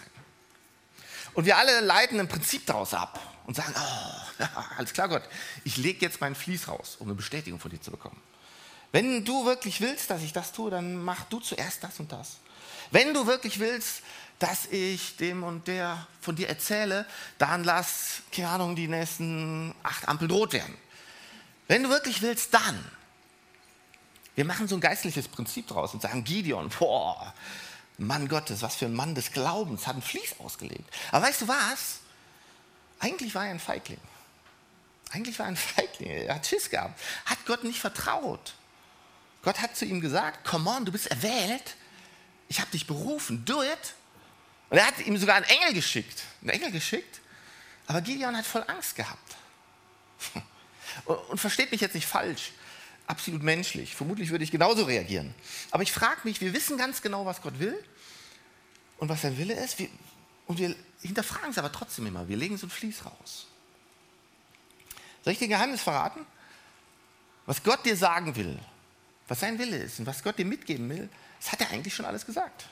Und 1.32 1.46
wir 1.46 1.56
alle 1.56 1.80
leiten 1.80 2.18
im 2.18 2.28
Prinzip 2.28 2.66
daraus 2.66 2.92
ab 2.92 3.18
und 3.46 3.54
sagen, 3.56 3.74
oh, 3.74 4.20
ja, 4.38 4.50
alles 4.76 4.92
klar 4.92 5.08
Gott, 5.08 5.22
ich 5.64 5.78
lege 5.78 6.04
jetzt 6.04 6.20
meinen 6.20 6.34
Vlies 6.34 6.68
raus, 6.68 6.96
um 6.98 7.06
eine 7.06 7.14
Bestätigung 7.14 7.58
von 7.58 7.70
dir 7.70 7.80
zu 7.80 7.90
bekommen. 7.90 8.20
Wenn 8.92 9.24
du 9.24 9.46
wirklich 9.46 9.80
willst, 9.80 10.10
dass 10.10 10.22
ich 10.22 10.32
das 10.32 10.52
tue, 10.52 10.70
dann 10.70 11.02
mach 11.02 11.24
du 11.24 11.40
zuerst 11.40 11.82
das 11.82 11.98
und 11.98 12.12
das. 12.12 12.36
Wenn 12.90 13.14
du 13.14 13.26
wirklich 13.26 13.60
willst, 13.60 14.02
dass 14.40 14.66
ich 14.66 15.16
dem 15.16 15.42
und 15.42 15.68
der 15.68 16.06
von 16.20 16.36
dir 16.36 16.48
erzähle, 16.48 17.06
dann 17.38 17.62
lass, 17.64 18.22
keine 18.32 18.48
Ahnung, 18.48 18.76
die 18.76 18.88
nächsten 18.88 19.74
acht 19.82 20.08
Ampeln 20.08 20.30
rot 20.30 20.52
werden. 20.52 20.74
Wenn 21.68 21.84
du 21.84 21.88
wirklich 21.88 22.20
willst, 22.20 22.52
dann. 22.52 22.84
Wir 24.40 24.46
machen 24.46 24.66
so 24.66 24.74
ein 24.74 24.80
geistliches 24.80 25.28
Prinzip 25.28 25.68
draus 25.68 25.92
und 25.92 26.00
sagen, 26.00 26.24
Gideon, 26.24 26.70
boah, 26.78 27.34
Mann 27.98 28.26
Gottes, 28.26 28.62
was 28.62 28.74
für 28.74 28.86
ein 28.86 28.94
Mann 28.94 29.14
des 29.14 29.32
Glaubens, 29.32 29.86
hat 29.86 29.96
ein 29.96 30.00
Vlies 30.00 30.34
ausgelegt. 30.38 30.90
Aber 31.12 31.26
weißt 31.26 31.42
du 31.42 31.48
was? 31.48 31.98
Eigentlich 33.00 33.34
war 33.34 33.44
er 33.44 33.50
ein 33.50 33.60
Feigling. 33.60 34.00
Eigentlich 35.10 35.38
war 35.38 35.44
er 35.44 35.50
ein 35.50 35.58
Feigling. 35.58 36.10
Er 36.10 36.36
hat 36.36 36.46
Schiss 36.46 36.70
gehabt. 36.70 36.98
Hat 37.26 37.44
Gott 37.44 37.64
nicht 37.64 37.80
vertraut. 37.80 38.54
Gott 39.42 39.60
hat 39.60 39.76
zu 39.76 39.84
ihm 39.84 40.00
gesagt, 40.00 40.42
come 40.48 40.70
on, 40.70 40.86
du 40.86 40.92
bist 40.92 41.08
erwählt. 41.08 41.76
Ich 42.48 42.60
habe 42.60 42.70
dich 42.70 42.86
berufen, 42.86 43.44
do 43.44 43.62
it. 43.62 43.94
Und 44.70 44.78
er 44.78 44.86
hat 44.86 45.00
ihm 45.00 45.18
sogar 45.18 45.36
einen 45.36 45.44
Engel 45.44 45.74
geschickt. 45.74 46.22
Einen 46.40 46.48
Engel 46.48 46.70
geschickt. 46.70 47.20
Aber 47.86 48.00
Gideon 48.00 48.34
hat 48.34 48.46
voll 48.46 48.64
Angst 48.68 48.96
gehabt. 48.96 49.36
Und 51.28 51.38
versteht 51.38 51.70
mich 51.72 51.82
jetzt 51.82 51.94
nicht 51.94 52.06
falsch 52.06 52.52
absolut 53.10 53.42
menschlich. 53.42 53.94
Vermutlich 53.94 54.30
würde 54.30 54.44
ich 54.44 54.50
genauso 54.50 54.84
reagieren. 54.84 55.34
Aber 55.72 55.82
ich 55.82 55.92
frage 55.92 56.20
mich, 56.24 56.40
wir 56.40 56.52
wissen 56.52 56.78
ganz 56.78 57.02
genau, 57.02 57.26
was 57.26 57.42
Gott 57.42 57.58
will 57.58 57.76
und 58.98 59.08
was 59.08 59.22
sein 59.22 59.36
Wille 59.36 59.54
ist. 59.54 59.78
Wir, 59.78 59.88
und 60.46 60.58
wir 60.58 60.74
hinterfragen 61.02 61.50
es 61.50 61.58
aber 61.58 61.72
trotzdem 61.72 62.06
immer. 62.06 62.28
Wir 62.28 62.36
legen 62.36 62.56
so 62.56 62.66
ein 62.66 62.70
Fließ 62.70 63.04
raus. 63.04 63.48
Soll 65.24 65.32
ich 65.32 65.38
dir 65.38 65.48
Geheimnis 65.48 65.82
verraten? 65.82 66.24
Was 67.46 67.62
Gott 67.62 67.84
dir 67.84 67.96
sagen 67.96 68.36
will, 68.36 68.58
was 69.26 69.40
sein 69.40 69.58
Wille 69.58 69.76
ist 69.76 69.98
und 69.98 70.06
was 70.06 70.22
Gott 70.22 70.38
dir 70.38 70.44
mitgeben 70.44 70.88
will, 70.88 71.08
das 71.40 71.52
hat 71.52 71.60
er 71.60 71.70
eigentlich 71.70 71.94
schon 71.94 72.06
alles 72.06 72.24
gesagt. 72.24 72.66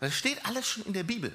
Das 0.00 0.14
steht 0.14 0.44
alles 0.44 0.68
schon 0.68 0.84
in 0.84 0.92
der 0.92 1.04
Bibel. 1.04 1.32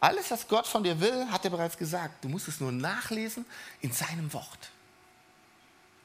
Alles, 0.00 0.30
was 0.30 0.48
Gott 0.48 0.66
von 0.66 0.82
dir 0.82 1.00
will, 1.00 1.30
hat 1.30 1.44
er 1.44 1.50
bereits 1.50 1.76
gesagt. 1.76 2.24
Du 2.24 2.28
musst 2.28 2.48
es 2.48 2.60
nur 2.60 2.72
nachlesen 2.72 3.44
in 3.80 3.92
seinem 3.92 4.32
Wort. 4.32 4.70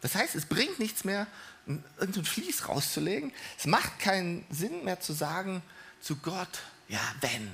Das 0.03 0.15
heißt, 0.15 0.35
es 0.35 0.45
bringt 0.45 0.79
nichts 0.79 1.05
mehr, 1.05 1.27
irgendein 1.97 2.25
Fließ 2.25 2.67
rauszulegen. 2.67 3.31
Es 3.57 3.65
macht 3.65 3.99
keinen 3.99 4.45
Sinn 4.49 4.83
mehr 4.83 4.99
zu 4.99 5.13
sagen 5.13 5.63
zu 6.01 6.17
Gott, 6.17 6.59
ja, 6.89 6.99
wenn. 7.21 7.47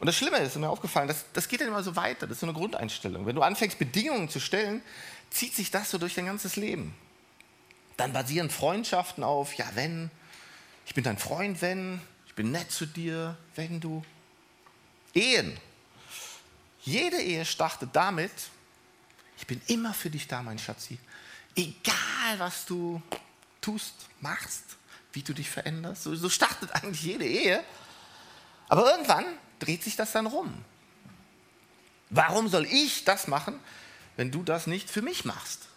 Und 0.00 0.06
das 0.06 0.16
Schlimme 0.16 0.38
ist, 0.38 0.56
mir 0.56 0.68
aufgefallen, 0.68 1.06
das, 1.06 1.24
das 1.32 1.46
geht 1.46 1.60
dann 1.60 1.68
immer 1.68 1.84
so 1.84 1.94
weiter. 1.94 2.26
Das 2.26 2.36
ist 2.36 2.40
so 2.40 2.46
eine 2.46 2.54
Grundeinstellung. 2.54 3.24
Wenn 3.24 3.36
du 3.36 3.42
anfängst, 3.42 3.78
Bedingungen 3.78 4.28
zu 4.28 4.40
stellen, 4.40 4.82
zieht 5.30 5.54
sich 5.54 5.70
das 5.70 5.92
so 5.92 5.98
durch 5.98 6.14
dein 6.14 6.26
ganzes 6.26 6.56
Leben. 6.56 6.92
Dann 7.96 8.12
basieren 8.12 8.50
Freundschaften 8.50 9.22
auf, 9.22 9.54
ja, 9.54 9.66
wenn, 9.74 10.10
ich 10.86 10.94
bin 10.94 11.04
dein 11.04 11.18
Freund, 11.18 11.62
wenn, 11.62 12.00
ich 12.26 12.34
bin 12.34 12.50
nett 12.50 12.72
zu 12.72 12.84
dir, 12.84 13.36
wenn 13.54 13.78
du. 13.78 14.04
Ehen. 15.14 15.56
Jede 16.82 17.20
Ehe 17.20 17.44
startet 17.44 17.90
damit, 17.92 18.32
ich 19.40 19.46
bin 19.46 19.60
immer 19.68 19.94
für 19.94 20.10
dich 20.10 20.28
da, 20.28 20.42
mein 20.42 20.58
Schatzi. 20.58 20.98
Egal, 21.56 22.38
was 22.38 22.66
du 22.66 23.02
tust, 23.60 23.94
machst, 24.20 24.64
wie 25.12 25.22
du 25.22 25.32
dich 25.32 25.48
veränderst. 25.48 26.02
So, 26.02 26.14
so 26.14 26.28
startet 26.28 26.72
eigentlich 26.74 27.02
jede 27.02 27.24
Ehe. 27.26 27.64
Aber 28.68 28.90
irgendwann 28.90 29.24
dreht 29.58 29.82
sich 29.82 29.96
das 29.96 30.12
dann 30.12 30.26
rum. 30.26 30.52
Warum 32.10 32.48
soll 32.48 32.66
ich 32.66 33.04
das 33.04 33.28
machen, 33.28 33.58
wenn 34.16 34.30
du 34.30 34.42
das 34.42 34.66
nicht 34.66 34.90
für 34.90 35.02
mich 35.02 35.24
machst? 35.24 35.68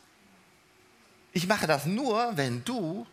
Ich 1.32 1.48
mache 1.48 1.65
das 1.65 1.86
nur, 1.86 2.36
wenn 2.36 2.65
du. 2.65 3.08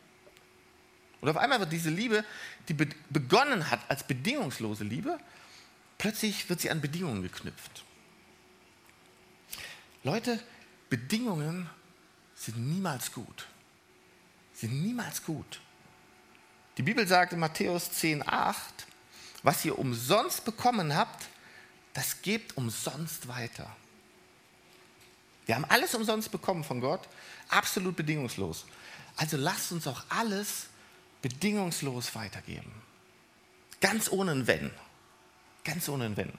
Und 1.21 1.29
auf 1.29 1.37
einmal 1.37 1.61
wird 1.61 1.73
diese 1.73 1.91
Liebe, 1.91 2.25
die 2.69 2.75
begonnen 2.75 3.71
hat 3.71 3.81
als 3.89 4.05
bedingungslose 4.05 4.85
Liebe, 4.85 5.19
plötzlich 5.97 6.49
wird 6.49 6.61
sie 6.61 6.71
an 6.71 6.81
Bedingungen 6.81 7.23
geknüpft. 7.23 7.85
Leute, 10.03 10.41
Bedingungen 10.89 11.69
sind 12.35 12.57
niemals 12.57 13.13
gut. 13.13 13.47
Sind 14.55 14.83
niemals 14.83 15.25
gut. 15.25 15.61
Die 16.79 16.83
Bibel 16.83 17.07
sagt 17.07 17.35
in 17.35 17.39
Matthäus 17.39 17.91
10,8, 17.91 18.55
was 19.43 19.65
ihr 19.65 19.79
umsonst 19.79 20.45
bekommen 20.45 20.97
habt, 20.97 21.29
das 21.93 22.23
gebt 22.23 22.57
umsonst 22.57 23.29
weiter. 23.29 23.75
Wir 25.45 25.57
haben 25.57 25.65
alles 25.67 25.95
umsonst 25.95 26.31
bekommen 26.31 26.65
von 26.65 26.81
Gott, 26.81 27.09
absolut 27.49 27.97
bedingungslos. 27.97 28.65
Also 29.17 29.37
lasst 29.37 29.73
uns 29.73 29.87
auch 29.87 30.03
alles 30.09 30.67
bedingungslos 31.21 32.15
weitergeben. 32.15 32.73
Ganz 33.81 34.11
ohne 34.11 34.33
ein 34.33 34.47
Wenn. 34.47 34.71
Ganz 35.65 35.89
ohne 35.89 36.05
ein 36.05 36.17
Wenn. 36.17 36.33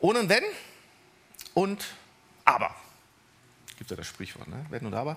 Ohne 0.00 0.20
ein 0.20 0.28
Wenn 0.28 0.44
und 1.54 1.84
aber. 2.44 2.74
Gibt 3.78 3.90
ja 3.90 3.96
das 3.96 4.06
Sprichwort, 4.06 4.48
ne? 4.48 4.66
Wenn 4.70 4.86
und 4.86 4.94
aber. 4.94 5.16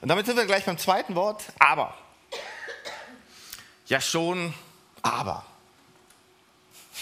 Und 0.00 0.08
damit 0.08 0.26
sind 0.26 0.36
wir 0.36 0.46
gleich 0.46 0.64
beim 0.64 0.78
zweiten 0.78 1.14
Wort, 1.14 1.44
aber. 1.58 1.96
Ja 3.86 4.00
schon, 4.00 4.54
aber. 5.02 5.44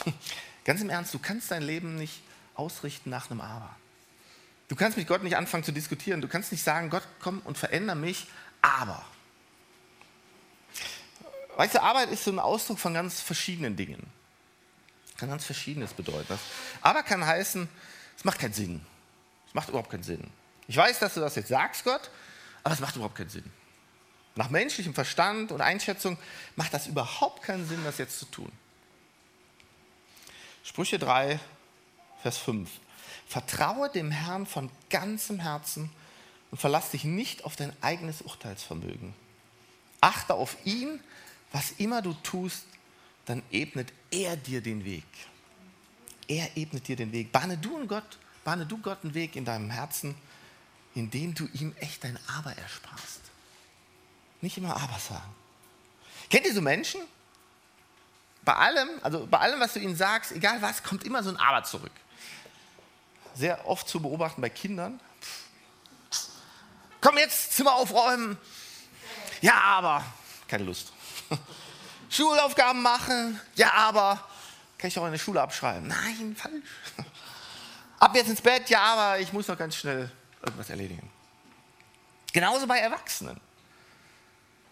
Ganz 0.64 0.80
im 0.80 0.90
Ernst, 0.90 1.14
du 1.14 1.18
kannst 1.18 1.50
dein 1.50 1.62
Leben 1.62 1.97
nicht 1.97 2.23
ausrichten 2.54 3.11
nach 3.11 3.30
einem 3.30 3.40
Aber. 3.40 3.75
Du 4.68 4.76
kannst 4.76 4.99
mit 4.99 5.06
Gott 5.06 5.23
nicht 5.23 5.37
anfangen 5.37 5.64
zu 5.64 5.73
diskutieren. 5.73 6.20
Du 6.20 6.28
kannst 6.28 6.52
nicht 6.52 6.62
sagen, 6.62 6.90
Gott, 6.90 7.04
komm 7.20 7.40
und 7.44 7.56
verändere 7.56 7.97
mich, 7.97 8.26
aber. 8.61 9.02
Weißt 11.56 11.75
du, 11.75 11.82
Arbeit 11.82 12.11
ist 12.11 12.25
so 12.25 12.30
ein 12.30 12.38
Ausdruck 12.38 12.78
von 12.78 12.94
ganz 12.94 13.20
verschiedenen 13.20 13.76
Dingen. 13.76 14.06
Kann 15.16 15.30
ganz 15.30 15.44
Verschiedenes 15.44 15.94
bedeuten. 15.94 16.38
Aber 16.82 17.02
kann 17.02 17.25
heißen, 17.25 17.68
es 18.18 18.25
macht 18.25 18.40
keinen 18.40 18.52
Sinn. 18.52 18.84
Es 19.46 19.54
macht 19.54 19.68
überhaupt 19.68 19.90
keinen 19.90 20.02
Sinn. 20.02 20.28
Ich 20.66 20.76
weiß, 20.76 20.98
dass 20.98 21.14
du 21.14 21.20
das 21.20 21.37
jetzt 21.37 21.48
sagst, 21.48 21.84
Gott, 21.84 22.10
aber 22.64 22.75
es 22.75 22.80
macht 22.80 22.96
überhaupt 22.96 23.14
keinen 23.14 23.30
Sinn. 23.30 23.50
Nach 24.34 24.50
menschlichem 24.50 24.92
Verstand 24.92 25.52
und 25.52 25.60
Einschätzung 25.60 26.18
macht 26.56 26.75
das 26.75 26.88
überhaupt 26.88 27.42
keinen 27.42 27.66
Sinn, 27.66 27.82
das 27.84 27.98
jetzt 27.98 28.18
zu 28.18 28.26
tun. 28.26 28.50
Sprüche 30.64 30.98
3, 30.98 31.38
Vers 32.20 32.38
5. 32.38 32.68
Vertraue 33.28 33.88
dem 33.88 34.10
Herrn 34.10 34.46
von 34.46 34.68
ganzem 34.90 35.38
Herzen 35.38 35.90
und 36.50 36.58
verlass 36.58 36.90
dich 36.90 37.04
nicht 37.04 37.44
auf 37.44 37.54
dein 37.54 37.72
eigenes 37.82 38.22
Urteilsvermögen. 38.22 39.14
Achte 40.00 40.34
auf 40.34 40.56
ihn, 40.64 41.00
was 41.52 41.72
immer 41.78 42.02
du 42.02 42.14
tust, 42.14 42.64
dann 43.26 43.42
ebnet 43.50 43.92
er 44.10 44.37
dir 44.37 44.60
den 44.60 44.84
Weg. 44.84 45.04
Er 46.28 46.56
ebnet 46.56 46.87
dir 46.87 46.97
den 46.97 47.11
Weg. 47.11 47.32
Bahne 47.32 47.56
du, 47.56 47.87
Gott, 47.87 48.18
bahne 48.44 48.66
du 48.66 48.78
Gott 48.78 48.99
einen 49.02 49.14
Weg 49.14 49.35
in 49.35 49.44
deinem 49.44 49.70
Herzen, 49.70 50.14
indem 50.94 51.35
du 51.35 51.49
ihm 51.54 51.75
echt 51.80 52.04
dein 52.04 52.18
Aber 52.37 52.52
ersparst. 52.56 53.20
Nicht 54.42 54.58
immer 54.58 54.76
Aber 54.76 54.99
sagen. 54.99 55.35
Kennt 56.30 56.47
ihr 56.47 56.54
so 56.54 56.61
Menschen? 56.61 57.00
Bei 58.44 58.54
allem, 58.54 58.88
also 59.02 59.26
bei 59.26 59.38
allem, 59.38 59.58
was 59.58 59.73
du 59.73 59.80
ihnen 59.80 59.97
sagst, 59.97 60.32
egal 60.32 60.61
was, 60.62 60.82
kommt 60.82 61.04
immer 61.04 61.23
so 61.23 61.30
ein 61.30 61.37
Aber 61.38 61.64
zurück. 61.64 61.92
Sehr 63.35 63.66
oft 63.66 63.88
zu 63.88 64.00
beobachten 64.00 64.40
bei 64.40 64.50
Kindern. 64.50 65.00
Komm 67.00 67.16
jetzt, 67.18 67.54
Zimmer 67.54 67.75
aufräumen. 67.75 68.37
Ja, 69.40 69.54
aber. 69.54 70.04
Keine 70.47 70.64
Lust. 70.64 70.92
Schulaufgaben 72.11 72.82
machen. 72.82 73.40
Ja, 73.54 73.73
aber 73.73 74.26
Kann 74.78 74.88
ich 74.88 74.99
auch 74.99 75.04
in 75.06 75.12
der 75.12 75.18
Schule 75.18 75.42
abschreiben? 75.42 75.88
Nein, 75.88 76.37
falsch. 76.37 76.64
Ab 77.99 78.14
jetzt 78.14 78.30
ins 78.30 78.40
Bett, 78.40 78.70
ja, 78.70 78.80
aber 78.80 79.18
ich 79.18 79.32
muss 79.32 79.49
noch 79.49 79.58
ganz 79.58 79.75
schnell 79.75 80.08
irgendwas 80.40 80.70
erledigen. 80.70 81.11
Genauso 82.32 82.66
bei 82.66 82.78
Erwachsenen. 82.78 83.40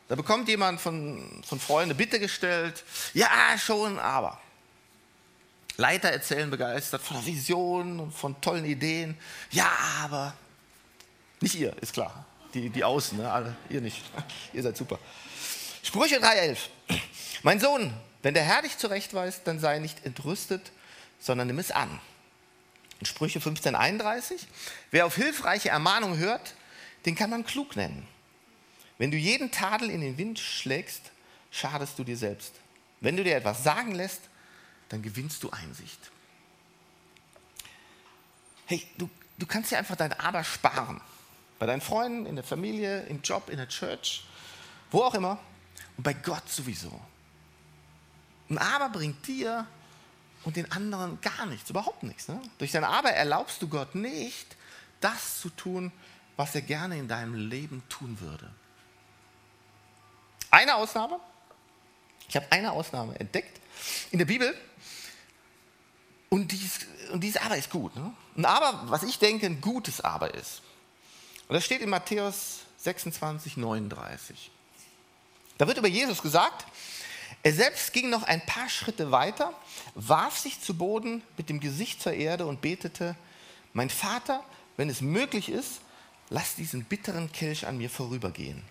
Da 0.09 0.15
bekommt 0.15 0.49
jemand 0.49 0.81
von, 0.81 1.43
von 1.45 1.59
Freunden 1.59 1.97
Bitte 1.97 2.21
gestellt. 2.21 2.85
Ja, 3.13 3.59
schon, 3.59 3.99
aber. 3.99 4.41
Leiter 5.77 6.11
erzählen 6.11 6.49
begeistert 6.49 7.03
von 7.03 7.17
der 7.17 7.27
Vision 7.27 8.01
und 8.01 8.13
von 8.13 8.41
tollen 8.41 8.65
Ideen. 8.65 9.19
Ja, 9.51 9.71
aber. 10.03 10.35
Nicht 11.41 11.57
ihr, 11.57 11.77
ist 11.83 11.93
klar. 11.93 12.25
Die, 12.55 12.71
die 12.71 12.85
Außen, 12.85 13.19
ne? 13.19 13.31
Alle, 13.31 13.57
ihr 13.69 13.81
nicht. 13.81 14.03
ihr 14.53 14.63
seid 14.63 14.77
super. 14.77 14.99
Sprüche 15.83 16.17
3,11. 16.17 16.59
Mein 17.43 17.61
Sohn, 17.61 17.93
wenn 18.27 18.35
der 18.35 18.43
Herr 18.43 18.63
dich 18.63 18.77
zurechtweist, 18.77 19.43
dann 19.45 19.61
sei 19.61 19.79
nicht 19.79 20.05
entrüstet, 20.05 20.73
sondern 21.21 21.47
nimm 21.47 21.61
es 21.61 21.71
an. 21.71 22.01
In 22.99 23.07
Sprüche 23.07 23.39
15,31. 23.39 24.41
Wer 24.91 25.07
auf 25.07 25.15
hilfreiche 25.15 25.69
Ermahnung 25.69 26.17
hört, 26.17 26.57
den 27.05 27.15
kann 27.15 27.31
man 27.31 27.47
klug 27.47 27.77
nennen. 27.77 28.05
Wenn 28.99 29.13
du 29.13 29.17
jeden 29.17 29.53
Tadel 29.53 29.91
in 29.91 30.01
den 30.01 30.19
Wind 30.19 30.41
schlägst, 30.41 31.13
schadest 31.53 32.01
du 32.01 32.03
dir 32.03 32.17
selbst. 32.17 32.55
Wenn 33.01 33.17
du 33.17 33.23
dir 33.23 33.37
etwas 33.37 33.63
sagen 33.63 33.95
lässt, 33.95 34.23
dann 34.89 35.03
gewinnst 35.03 35.45
du 35.45 35.51
Einsicht. 35.51 36.11
Hey, 38.67 38.85
du, 38.99 39.09
du 39.39 39.47
kannst 39.47 39.71
dir 39.71 39.79
einfach 39.79 39.95
dein 39.95 40.13
Aber 40.15 40.43
sparen. 40.43 41.01
Bei 41.61 41.67
deinen 41.67 41.81
Freunden, 41.81 42.27
in 42.27 42.35
der 42.35 42.45
Familie, 42.45 43.03
im 43.03 43.23
Job, 43.23 43.51
in 43.51 43.59
der 43.59 43.69
Church, 43.69 44.27
wo 44.91 45.05
auch 45.05 45.15
immer. 45.15 45.39
Und 45.97 46.03
bei 46.03 46.13
Gott 46.13 46.51
sowieso. 46.51 47.01
Ein 48.49 48.59
Aber 48.59 48.89
bringt 48.91 49.27
dir 49.27 49.67
und 50.45 50.57
den 50.57 50.71
anderen 50.71 51.21
gar 51.21 51.47
nichts, 51.47 51.71
überhaupt 51.71 52.03
nichts. 52.03 52.29
Ne? 52.29 52.41
Durch 52.59 52.73
dein 52.73 52.85
Aber 52.85 53.11
erlaubst 53.11 53.61
du 53.63 53.69
Gott 53.69 53.95
nicht, 53.95 54.57
das 55.01 55.41
zu 55.41 55.51
tun, 55.51 55.93
was 56.37 56.55
er 56.55 56.63
gerne 56.63 56.99
in 56.99 57.09
deinem 57.09 57.35
Leben 57.35 57.83
tun 57.89 58.19
würde. 58.21 58.49
Eine 60.51 60.77
Ausnahme, 60.77 61.19
ich 62.29 62.37
habe 62.37 62.47
eine 62.51 62.73
Ausnahme 62.73 63.19
entdeckt 63.19 63.61
in 64.11 64.19
der 64.19 64.27
Bibel 64.27 64.57
und, 66.29 66.53
dies, 66.53 66.81
und 67.13 67.21
dieses 67.21 67.41
Aber 67.41 67.57
ist 67.57 67.71
gut. 67.71 67.95
Ne? 67.97 68.13
Ein 68.37 68.45
Aber, 68.45 68.83
was 68.91 69.03
ich 69.03 69.19
denke, 69.19 69.47
ein 69.47 69.61
gutes 69.61 70.01
Aber 70.01 70.35
ist. 70.35 70.63
Und 71.49 71.55
das 71.55 71.65
steht 71.65 71.81
in 71.81 71.91
Matthäus 71.91 72.61
26, 72.79 73.57
39. 73.57 74.51
Da 75.59 75.67
wird 75.67 75.79
über 75.79 75.89
Jesus 75.89 76.23
gesagt, 76.23 76.67
er 77.47 77.55
selbst 77.55 77.93
ging 77.93 78.11
noch 78.11 78.25
ein 78.25 78.45
paar 78.45 78.69
Schritte 78.69 79.13
weiter, 79.13 79.55
warf 79.95 80.37
sich 80.37 80.61
zu 80.61 80.77
Boden 80.77 81.23
mit 81.37 81.49
dem 81.49 81.61
Gesicht 81.61 82.03
zur 82.03 82.13
Erde 82.13 82.45
und 82.45 82.61
betete, 82.61 83.15
mein 83.73 83.89
Vater, 83.89 84.43
wenn 84.77 84.91
es 84.91 85.01
möglich 85.01 85.49
ist, 85.49 85.81
lass 86.29 86.57
diesen 86.57 86.83
bitteren 86.83 87.31
Kelch 87.31 87.69
an 87.69 87.79
mir 87.79 87.89
vorübergehen. 87.89 88.65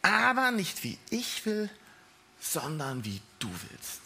Aber 0.00 0.50
nicht 0.50 0.82
wie 0.82 0.96
ich 1.10 1.44
will, 1.44 1.68
sondern 2.40 3.04
wie 3.04 3.20
du 3.38 3.50
willst. 3.68 4.00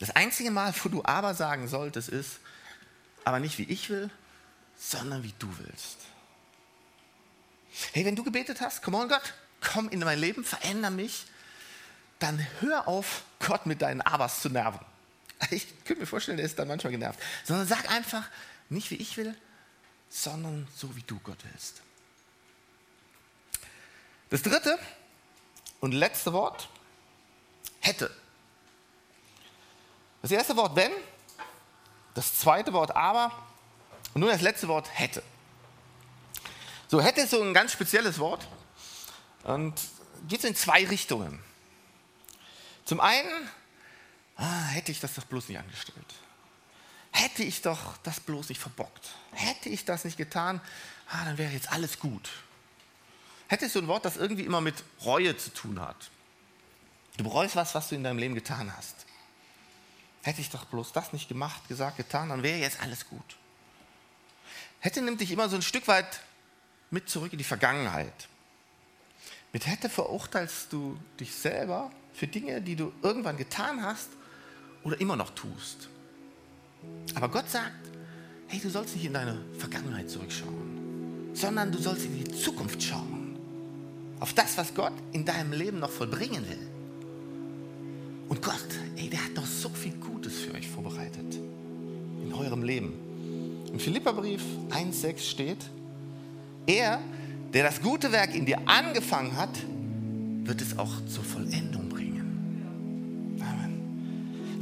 Das 0.00 0.10
einzige 0.10 0.50
Mal, 0.50 0.74
wo 0.82 0.88
du 0.88 1.04
aber 1.04 1.34
sagen 1.34 1.68
solltest, 1.68 2.08
ist, 2.08 2.40
aber 3.24 3.38
nicht 3.38 3.56
wie 3.58 3.70
ich 3.70 3.88
will, 3.88 4.10
sondern 4.76 5.22
wie 5.22 5.34
du 5.38 5.48
willst. 5.58 5.98
Hey, 7.92 8.04
wenn 8.04 8.16
du 8.16 8.24
gebetet 8.24 8.60
hast, 8.60 8.82
come 8.82 8.96
on 8.96 9.08
Gott, 9.08 9.34
komm 9.60 9.88
in 9.90 10.00
mein 10.00 10.18
Leben, 10.18 10.42
veränder 10.42 10.90
mich, 10.90 11.26
dann 12.24 12.46
hör 12.60 12.88
auf, 12.88 13.22
Gott 13.38 13.66
mit 13.66 13.82
deinen 13.82 14.00
Abers 14.00 14.40
zu 14.40 14.48
nerven. 14.48 14.80
Ich 15.50 15.66
könnte 15.84 16.00
mir 16.00 16.06
vorstellen, 16.06 16.38
der 16.38 16.46
ist 16.46 16.58
dann 16.58 16.68
manchmal 16.68 16.90
genervt. 16.90 17.20
Sondern 17.44 17.66
sag 17.66 17.90
einfach, 17.90 18.24
nicht 18.70 18.90
wie 18.90 18.96
ich 18.96 19.18
will, 19.18 19.36
sondern 20.08 20.66
so 20.74 20.96
wie 20.96 21.02
du 21.02 21.18
Gott 21.18 21.36
willst. 21.50 21.82
Das 24.30 24.40
dritte 24.40 24.78
und 25.80 25.92
letzte 25.92 26.32
Wort, 26.32 26.68
hätte. 27.80 28.10
Das 30.22 30.30
erste 30.30 30.56
Wort 30.56 30.76
wenn, 30.76 30.92
das 32.14 32.38
zweite 32.38 32.72
Wort 32.72 32.96
aber 32.96 33.32
und 34.14 34.22
nun 34.22 34.30
das 34.30 34.40
letzte 34.40 34.68
Wort 34.68 34.88
hätte. 34.98 35.22
So, 36.88 37.02
hätte 37.02 37.20
ist 37.20 37.30
so 37.32 37.42
ein 37.42 37.52
ganz 37.52 37.72
spezielles 37.72 38.18
Wort 38.18 38.48
und 39.42 39.74
geht 40.26 40.40
so 40.40 40.48
in 40.48 40.56
zwei 40.56 40.86
Richtungen. 40.86 41.43
Zum 42.84 43.00
einen, 43.00 43.48
ah, 44.36 44.64
hätte 44.66 44.92
ich 44.92 45.00
das 45.00 45.14
doch 45.14 45.24
bloß 45.24 45.48
nicht 45.48 45.58
angestellt. 45.58 46.14
Hätte 47.12 47.44
ich 47.44 47.62
doch 47.62 47.96
das 47.98 48.20
bloß 48.20 48.48
nicht 48.48 48.60
verbockt. 48.60 49.10
Hätte 49.32 49.68
ich 49.68 49.84
das 49.84 50.04
nicht 50.04 50.16
getan, 50.16 50.60
ah, 51.08 51.24
dann 51.24 51.38
wäre 51.38 51.52
jetzt 51.52 51.70
alles 51.70 51.98
gut. 51.98 52.30
Hätte 53.48 53.68
so 53.68 53.78
ein 53.78 53.86
Wort, 53.86 54.04
das 54.04 54.16
irgendwie 54.16 54.44
immer 54.44 54.60
mit 54.60 54.74
Reue 55.04 55.36
zu 55.36 55.52
tun 55.52 55.80
hat. 55.80 56.10
Du 57.16 57.24
bereust 57.24 57.56
was, 57.56 57.74
was 57.74 57.88
du 57.88 57.94
in 57.94 58.02
deinem 58.02 58.18
Leben 58.18 58.34
getan 58.34 58.74
hast. 58.76 59.06
Hätte 60.22 60.40
ich 60.40 60.50
doch 60.50 60.64
bloß 60.64 60.92
das 60.92 61.12
nicht 61.12 61.28
gemacht, 61.28 61.68
gesagt, 61.68 61.98
getan, 61.98 62.30
dann 62.30 62.42
wäre 62.42 62.58
jetzt 62.58 62.80
alles 62.80 63.06
gut. 63.08 63.36
Hätte 64.80 65.00
nimmt 65.02 65.20
dich 65.20 65.30
immer 65.30 65.48
so 65.48 65.56
ein 65.56 65.62
Stück 65.62 65.86
weit 65.86 66.20
mit 66.90 67.08
zurück 67.08 67.32
in 67.32 67.38
die 67.38 67.44
Vergangenheit. 67.44 68.28
Mit 69.52 69.66
hätte 69.66 69.88
verurteilst 69.88 70.72
du 70.72 70.98
dich 71.20 71.34
selber 71.34 71.90
für 72.14 72.26
Dinge, 72.26 72.62
die 72.62 72.76
du 72.76 72.92
irgendwann 73.02 73.36
getan 73.36 73.82
hast 73.82 74.08
oder 74.84 74.98
immer 75.00 75.16
noch 75.16 75.30
tust. 75.30 75.88
Aber 77.14 77.28
Gott 77.28 77.50
sagt, 77.50 77.72
hey, 78.48 78.60
du 78.60 78.70
sollst 78.70 78.94
nicht 78.94 79.04
in 79.04 79.12
deine 79.12 79.38
Vergangenheit 79.58 80.08
zurückschauen, 80.08 81.30
sondern 81.34 81.72
du 81.72 81.78
sollst 81.78 82.04
in 82.06 82.24
die 82.24 82.30
Zukunft 82.32 82.82
schauen. 82.82 83.36
Auf 84.20 84.32
das, 84.32 84.56
was 84.56 84.74
Gott 84.74 84.92
in 85.12 85.24
deinem 85.24 85.52
Leben 85.52 85.80
noch 85.80 85.90
vollbringen 85.90 86.48
will. 86.48 86.68
Und 88.28 88.40
Gott, 88.40 88.68
ey, 88.96 89.10
der 89.10 89.22
hat 89.22 89.34
noch 89.34 89.46
so 89.46 89.68
viel 89.68 89.92
Gutes 89.94 90.40
für 90.40 90.54
euch 90.54 90.68
vorbereitet 90.68 91.38
in 92.22 92.32
eurem 92.32 92.62
Leben. 92.62 92.94
Im 93.72 93.78
Philipperbrief 93.78 94.42
1,6 94.70 95.18
steht, 95.18 95.58
er, 96.66 97.00
der 97.52 97.64
das 97.64 97.82
gute 97.82 98.12
Werk 98.12 98.34
in 98.34 98.46
dir 98.46 98.58
angefangen 98.66 99.36
hat, 99.36 99.50
wird 100.44 100.60
es 100.60 100.78
auch 100.78 101.04
zur 101.06 101.24
Vollendung 101.24 101.88
bringen. 101.88 101.93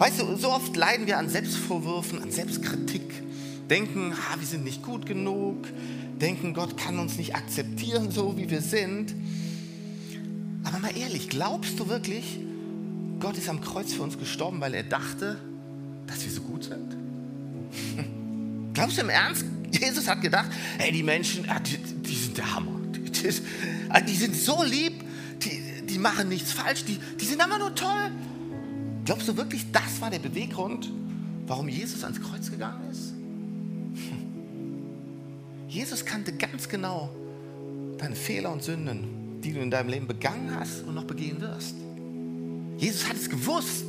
Weißt 0.02 0.20
du, 0.20 0.36
so 0.36 0.50
oft 0.50 0.74
leiden 0.74 1.06
wir 1.06 1.16
an 1.16 1.28
Selbstvorwürfen, 1.28 2.20
an 2.20 2.32
Selbstkritik, 2.32 3.08
denken, 3.70 4.12
ah, 4.12 4.34
wir 4.36 4.48
sind 4.48 4.64
nicht 4.64 4.82
gut 4.82 5.06
genug, 5.06 5.68
denken, 6.20 6.54
Gott 6.54 6.76
kann 6.76 6.98
uns 6.98 7.18
nicht 7.18 7.36
akzeptieren, 7.36 8.10
so 8.10 8.36
wie 8.36 8.50
wir 8.50 8.62
sind. 8.62 9.14
Aber 10.64 10.80
mal 10.80 10.96
ehrlich, 10.96 11.28
glaubst 11.28 11.78
du 11.78 11.88
wirklich, 11.88 12.40
Gott 13.20 13.38
ist 13.38 13.48
am 13.48 13.60
Kreuz 13.60 13.92
für 13.92 14.02
uns 14.02 14.18
gestorben, 14.18 14.60
weil 14.60 14.74
er 14.74 14.82
dachte, 14.82 15.38
dass 16.08 16.24
wir 16.24 16.32
so 16.32 16.40
gut 16.40 16.64
sind? 16.64 16.96
Glaubst 18.74 18.96
du 18.96 19.02
im 19.02 19.08
Ernst? 19.08 19.44
Jesus 19.70 20.08
hat 20.08 20.20
gedacht, 20.20 20.50
hey, 20.78 20.90
die 20.90 21.04
Menschen, 21.04 21.46
die, 21.64 21.78
die 21.78 22.16
sind 22.16 22.38
der 22.38 22.52
Hammer. 22.52 22.72
Die, 22.92 23.02
die, 23.04 24.04
die 24.08 24.16
sind 24.16 24.34
so 24.34 24.64
lieb, 24.64 24.94
die, 25.44 25.86
die 25.86 25.98
machen 25.98 26.28
nichts 26.28 26.50
falsch, 26.50 26.84
die, 26.86 26.98
die 27.20 27.24
sind 27.24 27.40
aber 27.40 27.58
nur 27.58 27.72
toll. 27.76 28.10
Glaubst 29.04 29.28
du 29.28 29.36
wirklich, 29.36 29.70
das 29.72 30.00
war 30.00 30.10
der 30.10 30.20
Beweggrund, 30.20 30.90
warum 31.46 31.68
Jesus 31.68 32.04
ans 32.04 32.20
Kreuz 32.20 32.50
gegangen 32.50 32.90
ist? 32.90 33.14
Jesus 35.68 36.04
kannte 36.04 36.32
ganz 36.32 36.68
genau 36.68 37.10
deine 37.98 38.14
Fehler 38.14 38.52
und 38.52 38.62
Sünden, 38.62 39.40
die 39.42 39.52
du 39.52 39.60
in 39.60 39.70
deinem 39.70 39.88
Leben 39.88 40.06
begangen 40.06 40.54
hast 40.58 40.84
und 40.84 40.94
noch 40.94 41.04
begehen 41.04 41.40
wirst. 41.40 41.74
Jesus 42.78 43.08
hat 43.08 43.16
es 43.16 43.28
gewusst. 43.28 43.86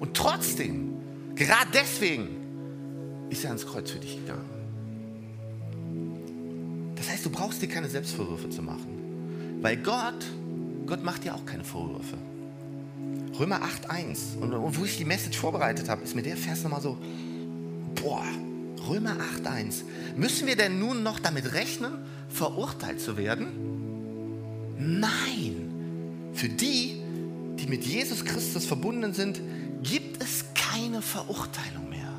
Und 0.00 0.14
trotzdem, 0.14 0.94
gerade 1.34 1.68
deswegen, 1.72 2.28
ist 3.30 3.44
er 3.44 3.50
ans 3.50 3.66
Kreuz 3.66 3.90
für 3.90 3.98
dich 3.98 4.16
gegangen. 4.16 4.50
Das 6.96 7.08
heißt, 7.08 7.24
du 7.24 7.30
brauchst 7.30 7.62
dir 7.62 7.68
keine 7.68 7.88
Selbstvorwürfe 7.88 8.50
zu 8.50 8.62
machen. 8.62 9.58
Weil 9.60 9.76
Gott, 9.78 10.26
Gott 10.86 11.02
macht 11.02 11.24
dir 11.24 11.34
auch 11.34 11.46
keine 11.46 11.64
Vorwürfe. 11.64 12.18
Römer 13.38 13.60
8,1. 13.62 14.38
Und, 14.40 14.76
wo 14.76 14.84
ich 14.84 14.98
die 14.98 15.04
Message 15.04 15.38
vorbereitet 15.38 15.88
habe, 15.88 16.02
ist 16.02 16.14
mir 16.14 16.22
der 16.22 16.36
Vers 16.36 16.62
nochmal 16.62 16.80
so, 16.80 16.98
boah, 17.94 18.24
Römer 18.88 19.16
8,1. 19.42 19.82
Müssen 20.16 20.46
wir 20.46 20.56
denn 20.56 20.78
nun 20.78 21.02
noch 21.02 21.18
damit 21.18 21.52
rechnen, 21.54 21.92
verurteilt 22.28 23.00
zu 23.00 23.16
werden? 23.16 23.46
Nein. 24.78 26.30
Für 26.34 26.48
die, 26.48 27.00
die 27.58 27.66
mit 27.66 27.84
Jesus 27.84 28.24
Christus 28.24 28.64
verbunden 28.64 29.14
sind, 29.14 29.40
gibt 29.82 30.22
es 30.22 30.44
keine 30.54 31.02
Verurteilung 31.02 31.88
mehr. 31.88 32.12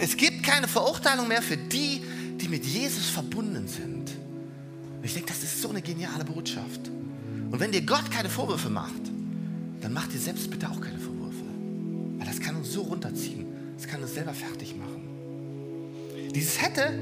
Es 0.00 0.16
gibt 0.16 0.42
keine 0.44 0.68
Verurteilung 0.68 1.26
mehr 1.28 1.42
für 1.42 1.56
die, 1.56 2.02
die 2.40 2.48
mit 2.48 2.64
Jesus 2.64 3.08
verbunden 3.08 3.66
sind. 3.66 4.10
Und 4.98 5.04
ich 5.04 5.14
denke, 5.14 5.28
das 5.28 5.42
ist 5.42 5.60
so 5.60 5.70
eine 5.70 5.82
geniale 5.82 6.24
Botschaft. 6.24 6.88
Und 7.50 7.58
wenn 7.58 7.72
dir 7.72 7.82
Gott 7.82 8.10
keine 8.10 8.28
Vorwürfe 8.28 8.68
macht, 8.68 9.10
dann 9.88 9.94
mach 9.94 10.06
dir 10.06 10.18
selbst 10.18 10.50
bitte 10.50 10.68
auch 10.68 10.82
keine 10.82 10.98
Vorwürfe. 10.98 11.44
so 12.62 12.82
runterziehen. 12.82 13.46
Es 13.78 13.86
kann 13.86 14.02
uns 14.02 14.12
selber 14.12 14.34
fertig 14.34 14.76
machen. 14.76 15.08
Dieses 16.34 16.60
hätte, 16.60 16.92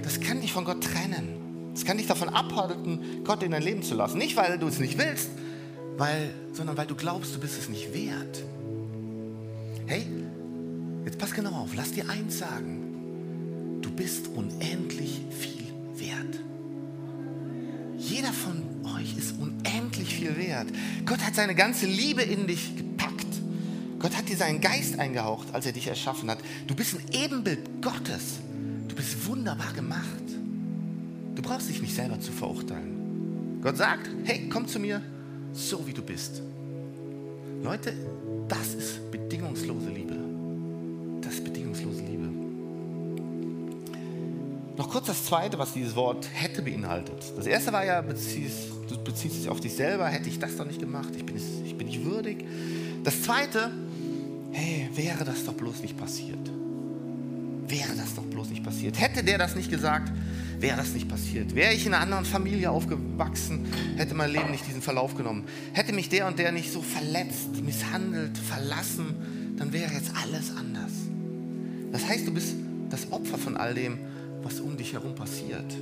das 0.00 0.20
kann 0.20 0.40
dich 0.40 0.52
von 0.52 0.64
Gott 0.64 0.84
trennen. 0.84 1.72
Es 1.74 1.84
kann 1.84 1.96
dich 1.96 2.06
davon 2.06 2.28
abhalten, 2.28 3.24
Gott 3.24 3.42
in 3.42 3.50
dein 3.50 3.64
Leben 3.64 3.82
zu 3.82 3.96
lassen. 3.96 4.18
Nicht, 4.18 4.36
weil 4.36 4.60
du 4.60 4.68
es 4.68 4.78
nicht 4.78 4.96
willst, 4.96 5.30
weil, 5.96 6.30
sondern 6.52 6.76
weil 6.76 6.86
du 6.86 6.94
glaubst, 6.94 7.34
du 7.34 7.40
bist 7.40 7.58
es 7.58 7.68
nicht 7.68 7.92
wert. 7.92 8.44
Hey, 9.86 10.06
jetzt 11.04 11.18
pass 11.18 11.32
genau 11.32 11.50
auf, 11.50 11.70
lass 11.74 11.90
dir 11.90 12.08
eins 12.08 12.38
sagen. 12.38 13.80
Du 13.82 13.90
bist 13.90 14.28
unendlich 14.28 15.20
viel 15.30 15.64
wert. 15.96 16.38
Jeder 17.96 18.32
von 18.32 18.67
euch 18.96 19.16
ist 19.16 19.34
unendlich 19.38 20.14
viel 20.14 20.36
wert. 20.36 20.68
Gott 21.06 21.20
hat 21.20 21.34
seine 21.34 21.54
ganze 21.54 21.86
Liebe 21.86 22.22
in 22.22 22.46
dich 22.46 22.76
gepackt. 22.76 23.26
Gott 23.98 24.16
hat 24.16 24.28
dir 24.28 24.36
seinen 24.36 24.60
Geist 24.60 24.98
eingehaucht, 24.98 25.48
als 25.52 25.66
er 25.66 25.72
dich 25.72 25.86
erschaffen 25.86 26.30
hat. 26.30 26.38
Du 26.66 26.74
bist 26.74 26.94
ein 26.94 27.04
Ebenbild 27.12 27.82
Gottes. 27.82 28.38
Du 28.88 28.94
bist 28.94 29.26
wunderbar 29.26 29.72
gemacht. 29.72 30.06
Du 31.34 31.42
brauchst 31.42 31.68
dich 31.68 31.80
nicht 31.80 31.94
selber 31.94 32.20
zu 32.20 32.32
verurteilen. 32.32 33.60
Gott 33.62 33.76
sagt, 33.76 34.08
hey, 34.24 34.48
komm 34.48 34.68
zu 34.68 34.78
mir, 34.78 35.02
so 35.52 35.86
wie 35.86 35.92
du 35.92 36.02
bist. 36.02 36.42
Leute, 37.62 37.92
das 38.48 38.74
ist 38.74 39.10
bedingungslose 39.10 39.90
Liebe. 39.90 40.16
Das 41.20 41.34
ist 41.34 41.44
bedingungslose 41.44 41.57
Noch 44.78 44.88
kurz 44.88 45.08
das 45.08 45.24
Zweite, 45.24 45.58
was 45.58 45.72
dieses 45.72 45.96
Wort 45.96 46.28
hätte 46.32 46.62
beinhaltet. 46.62 47.32
Das 47.36 47.48
Erste 47.48 47.72
war 47.72 47.84
ja, 47.84 48.00
beziehst, 48.00 48.68
du 48.88 48.96
beziehst 49.02 49.34
dich 49.34 49.48
auf 49.48 49.58
dich 49.58 49.74
selber, 49.74 50.06
hätte 50.06 50.28
ich 50.28 50.38
das 50.38 50.56
doch 50.56 50.64
nicht 50.64 50.78
gemacht, 50.78 51.08
ich 51.16 51.26
bin, 51.26 51.34
ich 51.36 51.76
bin 51.76 51.88
nicht 51.88 52.04
würdig. 52.04 52.44
Das 53.02 53.20
Zweite, 53.22 53.72
hey, 54.52 54.88
wäre 54.94 55.24
das 55.24 55.44
doch 55.44 55.54
bloß 55.54 55.82
nicht 55.82 55.98
passiert. 55.98 56.38
Wäre 57.66 57.92
das 57.96 58.14
doch 58.14 58.22
bloß 58.22 58.50
nicht 58.50 58.62
passiert. 58.62 59.00
Hätte 59.00 59.24
der 59.24 59.36
das 59.36 59.56
nicht 59.56 59.68
gesagt, 59.68 60.12
wäre 60.60 60.76
das 60.76 60.92
nicht 60.92 61.08
passiert. 61.08 61.56
Wäre 61.56 61.74
ich 61.74 61.84
in 61.84 61.92
einer 61.92 62.04
anderen 62.04 62.24
Familie 62.24 62.70
aufgewachsen, 62.70 63.66
hätte 63.96 64.14
mein 64.14 64.30
Leben 64.30 64.52
nicht 64.52 64.64
diesen 64.68 64.80
Verlauf 64.80 65.16
genommen. 65.16 65.44
Hätte 65.72 65.92
mich 65.92 66.08
der 66.08 66.28
und 66.28 66.38
der 66.38 66.52
nicht 66.52 66.72
so 66.72 66.82
verletzt, 66.82 67.62
misshandelt, 67.64 68.38
verlassen, 68.38 69.56
dann 69.58 69.72
wäre 69.72 69.92
jetzt 69.92 70.12
alles 70.22 70.56
anders. 70.56 70.92
Das 71.90 72.06
heißt, 72.06 72.28
du 72.28 72.32
bist 72.32 72.54
das 72.90 73.10
Opfer 73.10 73.38
von 73.38 73.56
all 73.56 73.74
dem, 73.74 73.98
was 74.48 74.60
um 74.60 74.78
dich 74.78 74.94
herum 74.94 75.14
passiert. 75.14 75.76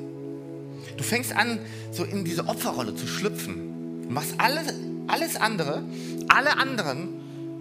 Du 0.97 1.05
fängst 1.05 1.33
an, 1.33 1.61
so 1.93 2.03
in 2.03 2.25
diese 2.25 2.49
Opferrolle 2.49 2.97
zu 2.97 3.07
schlüpfen. 3.07 4.03
Du 4.03 4.11
machst 4.13 4.35
alles, 4.39 4.75
alles 5.07 5.37
andere, 5.37 5.85
alle 6.29 6.57
anderen 6.57 7.09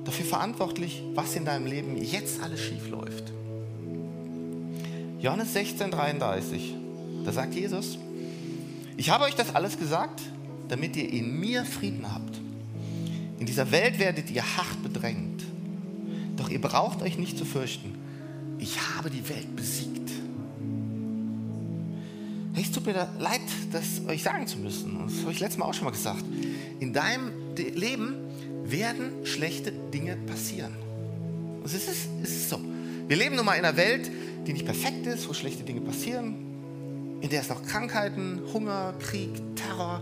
dafür 0.03 0.25
verantwortlich, 0.25 1.03
was 1.13 1.35
in 1.35 1.45
deinem 1.45 1.67
Leben 1.67 1.97
jetzt 1.97 2.41
alles 2.41 2.59
schief 2.59 2.89
läuft. 2.89 3.31
Johannes 5.19 5.53
16, 5.53 5.91
33. 5.91 6.75
Da 7.23 7.31
sagt 7.31 7.53
Jesus, 7.53 7.99
ich 8.97 9.09
habe 9.09 9.25
euch 9.25 9.35
das 9.35 9.53
alles 9.53 9.77
gesagt, 9.77 10.21
damit 10.69 10.95
ihr 10.95 11.09
in 11.09 11.39
mir 11.39 11.65
Frieden 11.65 12.11
habt. 12.11 12.39
In 13.39 13.45
dieser 13.45 13.69
Welt 13.71 13.99
werdet 13.99 14.31
ihr 14.31 14.43
hart 14.57 14.81
bedrängt. 14.81 15.43
Doch 16.37 16.49
ihr 16.49 16.61
braucht 16.61 17.01
euch 17.03 17.17
nicht 17.17 17.37
zu 17.37 17.45
fürchten. 17.45 17.93
Ich 18.57 18.77
habe 18.95 19.09
die 19.09 19.27
Welt 19.29 19.55
besiegt. 19.55 20.04
Es 22.65 22.71
tut 22.71 22.87
mir 22.87 23.07
leid, 23.19 23.41
das 23.71 24.01
euch 24.07 24.23
sagen 24.23 24.47
zu 24.47 24.57
müssen. 24.57 24.99
Das 25.05 25.21
habe 25.21 25.31
ich 25.31 25.39
letztes 25.39 25.59
Mal 25.59 25.65
auch 25.65 25.73
schon 25.73 25.85
mal 25.85 25.91
gesagt. 25.91 26.25
In 26.79 26.93
deinem 26.93 27.31
Leben 27.55 28.15
werden 28.63 29.23
schlechte 29.23 29.71
Dinge 29.71 30.17
passieren. 30.25 30.75
Es 31.63 31.75
ist, 31.75 31.87
es 32.23 32.29
ist 32.31 32.49
so. 32.49 32.59
Wir 33.07 33.17
leben 33.17 33.35
nun 33.35 33.45
mal 33.45 33.53
in 33.53 33.65
einer 33.65 33.77
Welt, 33.77 34.09
die 34.47 34.53
nicht 34.53 34.65
perfekt 34.65 35.05
ist, 35.05 35.29
wo 35.29 35.33
schlechte 35.33 35.63
Dinge 35.63 35.81
passieren, 35.81 36.35
in 37.21 37.29
der 37.29 37.41
es 37.41 37.49
noch 37.49 37.63
Krankheiten, 37.63 38.41
Hunger, 38.51 38.95
Krieg, 38.99 39.29
Terror 39.55 40.01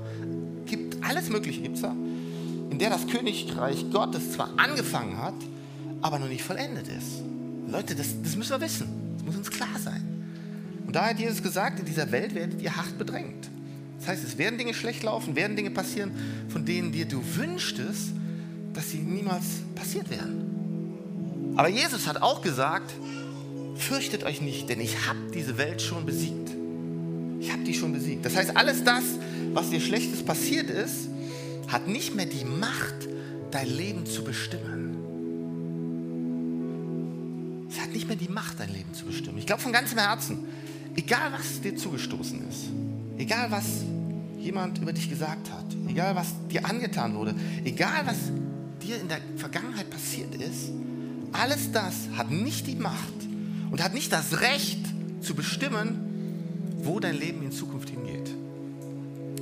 gibt. 0.65 1.03
Alles 1.03 1.29
Mögliche 1.29 1.61
gibt 1.61 1.75
es 1.75 1.81
da. 1.81 1.93
In 2.69 2.79
der 2.79 2.89
das 2.89 3.07
Königreich 3.07 3.91
Gottes 3.91 4.31
zwar 4.31 4.51
angefangen 4.57 5.21
hat, 5.21 5.35
aber 6.01 6.17
noch 6.17 6.29
nicht 6.29 6.43
vollendet 6.43 6.87
ist. 6.87 7.23
Leute, 7.67 7.93
das, 7.93 8.21
das 8.23 8.37
müssen 8.37 8.51
wir 8.51 8.61
wissen. 8.61 8.87
Das 9.17 9.25
muss 9.25 9.35
uns 9.35 9.51
klar 9.51 9.77
sein. 9.83 10.12
Und 10.85 10.95
da 10.95 11.07
hat 11.07 11.19
Jesus 11.19 11.41
gesagt, 11.41 11.79
in 11.79 11.85
dieser 11.85 12.11
Welt 12.11 12.35
werdet 12.35 12.61
ihr 12.61 12.75
hart 12.75 12.97
bedrängt. 12.97 13.49
Das 13.99 14.09
heißt, 14.09 14.23
es 14.23 14.37
werden 14.37 14.57
Dinge 14.57 14.73
schlecht 14.73 15.03
laufen, 15.03 15.35
werden 15.35 15.55
Dinge 15.55 15.71
passieren, 15.71 16.11
von 16.49 16.65
denen 16.65 16.91
dir 16.91 17.05
du 17.05 17.23
wünschtest, 17.35 18.09
dass 18.73 18.91
sie 18.91 18.97
niemals 18.97 19.45
passiert 19.75 20.09
wären. 20.09 21.53
Aber 21.55 21.69
Jesus 21.69 22.07
hat 22.07 22.21
auch 22.21 22.41
gesagt, 22.41 22.91
fürchtet 23.75 24.23
euch 24.23 24.41
nicht, 24.41 24.67
denn 24.69 24.81
ich 24.81 25.07
habe 25.07 25.19
diese 25.33 25.57
Welt 25.57 25.81
schon 25.81 26.05
besiegt. 26.05 26.49
Ich 27.39 27.51
habe 27.51 27.63
die 27.63 27.73
schon 27.73 27.93
besiegt. 27.93 28.25
Das 28.25 28.35
heißt, 28.35 28.57
alles 28.57 28.83
das, 28.83 29.03
was 29.53 29.69
dir 29.69 29.79
Schlechtes 29.79 30.23
passiert 30.23 30.69
ist, 30.69 31.07
hat 31.67 31.87
nicht 31.87 32.15
mehr 32.15 32.25
die 32.25 32.45
Macht, 32.45 33.07
dein 33.51 33.67
Leben 33.67 34.05
zu 34.05 34.23
bestimmen. 34.23 34.97
Es 37.69 37.79
hat 37.79 37.91
nicht 37.91 38.07
mehr 38.07 38.17
die 38.17 38.29
Macht, 38.29 38.59
dein 38.59 38.71
Leben 38.73 38.93
zu 38.93 39.05
bestimmen. 39.05 39.37
Ich 39.37 39.45
glaube 39.45 39.61
von 39.61 39.71
ganzem 39.71 39.97
Herzen, 39.97 40.39
egal 40.95 41.31
was 41.31 41.61
dir 41.61 41.75
zugestoßen 41.75 42.47
ist, 42.49 42.65
egal 43.17 43.51
was 43.51 43.65
jemand 44.39 44.77
über 44.79 44.93
dich 44.93 45.09
gesagt 45.09 45.51
hat, 45.51 45.65
egal 45.87 46.15
was 46.15 46.33
dir 46.49 46.65
angetan 46.65 47.15
wurde, 47.15 47.35
egal 47.63 48.05
was 48.05 48.17
dir 48.81 48.99
in 48.99 49.07
der 49.07 49.19
Vergangenheit 49.37 49.89
passiert 49.89 50.35
ist, 50.35 50.71
alles 51.31 51.71
das 51.71 51.95
hat 52.15 52.29
nicht 52.29 52.67
die 52.67 52.75
Macht 52.75 53.13
und 53.71 53.83
hat 53.83 53.93
nicht 53.93 54.11
das 54.11 54.41
Recht 54.41 54.85
zu 55.21 55.33
bestimmen, 55.35 55.99
wo 56.83 56.99
dein 56.99 57.17
Leben 57.17 57.41
in 57.43 57.51
Zukunft 57.51 57.89
hingeht. 57.89 58.29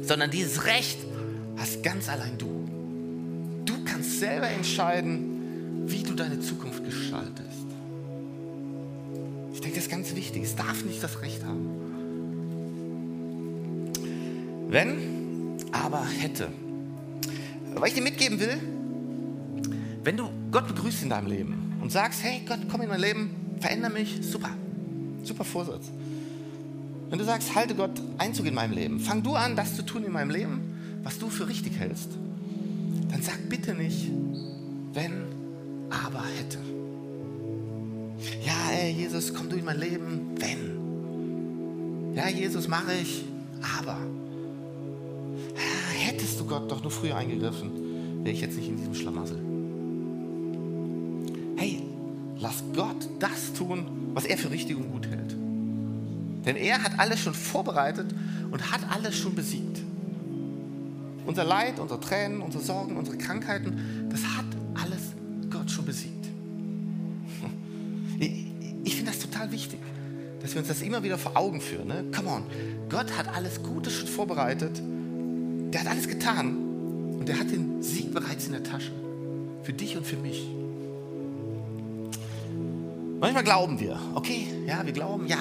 Sondern 0.01 0.31
dieses 0.31 0.65
Recht 0.65 0.99
hast 1.57 1.83
ganz 1.83 2.07
allein 2.07 2.37
du. 2.37 2.67
Du 3.65 3.83
kannst 3.83 4.19
selber 4.19 4.47
entscheiden, 4.47 5.87
wie 5.87 6.03
du 6.03 6.13
deine 6.13 6.39
Zukunft 6.39 6.85
gestaltest. 6.85 7.50
Ganz 9.91 10.15
wichtig. 10.15 10.43
Es 10.43 10.55
darf 10.55 10.83
nicht 10.83 11.03
das 11.03 11.21
Recht 11.21 11.43
haben. 11.43 11.69
Wenn, 14.69 15.57
aber 15.71 16.05
hätte. 16.05 16.47
Was 17.75 17.89
ich 17.89 17.95
dir 17.95 18.01
mitgeben 18.01 18.39
will, 18.39 18.57
wenn 20.03 20.17
du 20.17 20.29
Gott 20.49 20.67
begrüßt 20.67 21.03
in 21.03 21.09
deinem 21.09 21.27
Leben 21.27 21.75
und 21.81 21.91
sagst, 21.91 22.23
hey 22.23 22.41
Gott, 22.47 22.59
komm 22.69 22.81
in 22.81 22.89
mein 22.89 23.01
Leben, 23.01 23.35
verändere 23.59 23.91
mich, 23.91 24.19
super, 24.21 24.49
super 25.23 25.43
Vorsatz. 25.43 25.85
Wenn 27.09 27.19
du 27.19 27.25
sagst, 27.25 27.53
halte 27.53 27.75
Gott 27.75 28.01
Einzug 28.17 28.45
in 28.45 28.53
meinem 28.53 28.71
Leben, 28.71 28.99
fang 28.99 29.21
du 29.21 29.35
an, 29.35 29.55
das 29.55 29.75
zu 29.75 29.83
tun 29.83 30.05
in 30.05 30.13
meinem 30.13 30.31
Leben, 30.31 30.61
was 31.03 31.19
du 31.19 31.29
für 31.29 31.47
richtig 31.47 31.77
hältst, 31.77 32.09
dann 33.11 33.21
sag 33.21 33.49
bitte 33.49 33.73
nicht, 33.73 34.09
wenn, 34.93 35.25
aber 35.89 36.23
hätte. 36.39 36.57
Ja, 38.45 38.60
ey, 38.81 38.91
Jesus, 38.91 39.33
komm 39.33 39.47
du 39.49 39.55
in 39.55 39.65
mein 39.65 39.79
Leben, 39.79 40.31
wenn. 40.37 42.15
Ja, 42.15 42.27
Jesus, 42.27 42.67
mache 42.67 42.93
ich, 42.93 43.23
aber. 43.77 43.97
Ja, 45.55 45.99
hättest 45.99 46.39
du 46.39 46.45
Gott 46.45 46.71
doch 46.71 46.81
nur 46.81 46.91
früher 46.91 47.15
eingegriffen, 47.15 48.23
wäre 48.23 48.33
ich 48.33 48.41
jetzt 48.41 48.57
nicht 48.57 48.67
in 48.69 48.77
diesem 48.77 48.95
Schlamassel. 48.95 49.37
Hey, 51.57 51.83
lass 52.39 52.63
Gott 52.75 53.07
das 53.19 53.53
tun, 53.53 53.85
was 54.15 54.25
er 54.25 54.37
für 54.37 54.49
richtig 54.49 54.77
und 54.77 54.91
gut 54.91 55.07
hält. 55.07 55.35
Denn 56.45 56.55
er 56.55 56.81
hat 56.81 56.97
alles 56.97 57.19
schon 57.19 57.35
vorbereitet 57.35 58.07
und 58.49 58.71
hat 58.71 58.81
alles 58.89 59.15
schon 59.15 59.35
besiegt. 59.35 59.79
Unser 61.27 61.43
Leid, 61.43 61.79
unsere 61.79 61.99
Tränen, 61.99 62.41
unsere 62.41 62.63
Sorgen, 62.63 62.97
unsere 62.97 63.17
Krankheiten, 63.17 64.09
das 64.09 64.21
hat 64.23 64.45
alles 64.73 65.11
Gott 65.51 65.69
schon 65.69 65.85
besiegt. 65.85 66.20
Total 69.41 69.51
wichtig, 69.51 69.79
dass 70.41 70.53
wir 70.53 70.59
uns 70.59 70.67
das 70.67 70.81
immer 70.81 71.03
wieder 71.03 71.17
vor 71.17 71.35
Augen 71.35 71.61
führen. 71.61 71.87
Ne? 71.87 72.05
Come 72.15 72.29
on, 72.29 72.43
Gott 72.89 73.17
hat 73.17 73.27
alles 73.35 73.63
Gute 73.63 73.89
schon 73.89 74.07
vorbereitet. 74.07 74.81
Der 75.73 75.81
hat 75.81 75.87
alles 75.87 76.07
getan 76.07 76.57
und 77.17 77.27
der 77.27 77.39
hat 77.39 77.49
den 77.49 77.81
Sieg 77.81 78.13
bereits 78.13 78.45
in 78.47 78.53
der 78.53 78.63
Tasche. 78.63 78.91
Für 79.63 79.73
dich 79.73 79.95
und 79.97 80.05
für 80.05 80.17
mich. 80.17 80.47
Manchmal 83.19 83.43
glauben 83.43 83.79
wir, 83.79 83.99
okay, 84.15 84.47
ja, 84.65 84.83
wir 84.83 84.93
glauben, 84.93 85.27
ja, 85.27 85.37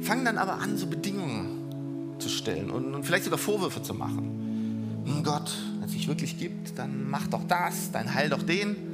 fangen 0.00 0.24
dann 0.24 0.38
aber 0.38 0.60
an, 0.60 0.76
so 0.76 0.86
Bedingungen 0.86 2.16
zu 2.20 2.28
stellen 2.28 2.70
und, 2.70 2.94
und 2.94 3.04
vielleicht 3.04 3.24
sogar 3.24 3.38
Vorwürfe 3.38 3.82
zu 3.82 3.94
machen. 3.94 5.02
Hm, 5.04 5.24
Gott, 5.24 5.52
wenn 5.80 5.88
es 5.88 5.92
dich 5.92 6.06
wirklich 6.06 6.38
gibt, 6.38 6.78
dann 6.78 7.10
mach 7.10 7.26
doch 7.26 7.42
das, 7.48 7.90
dann 7.90 8.14
heil 8.14 8.28
doch 8.28 8.42
den. 8.42 8.93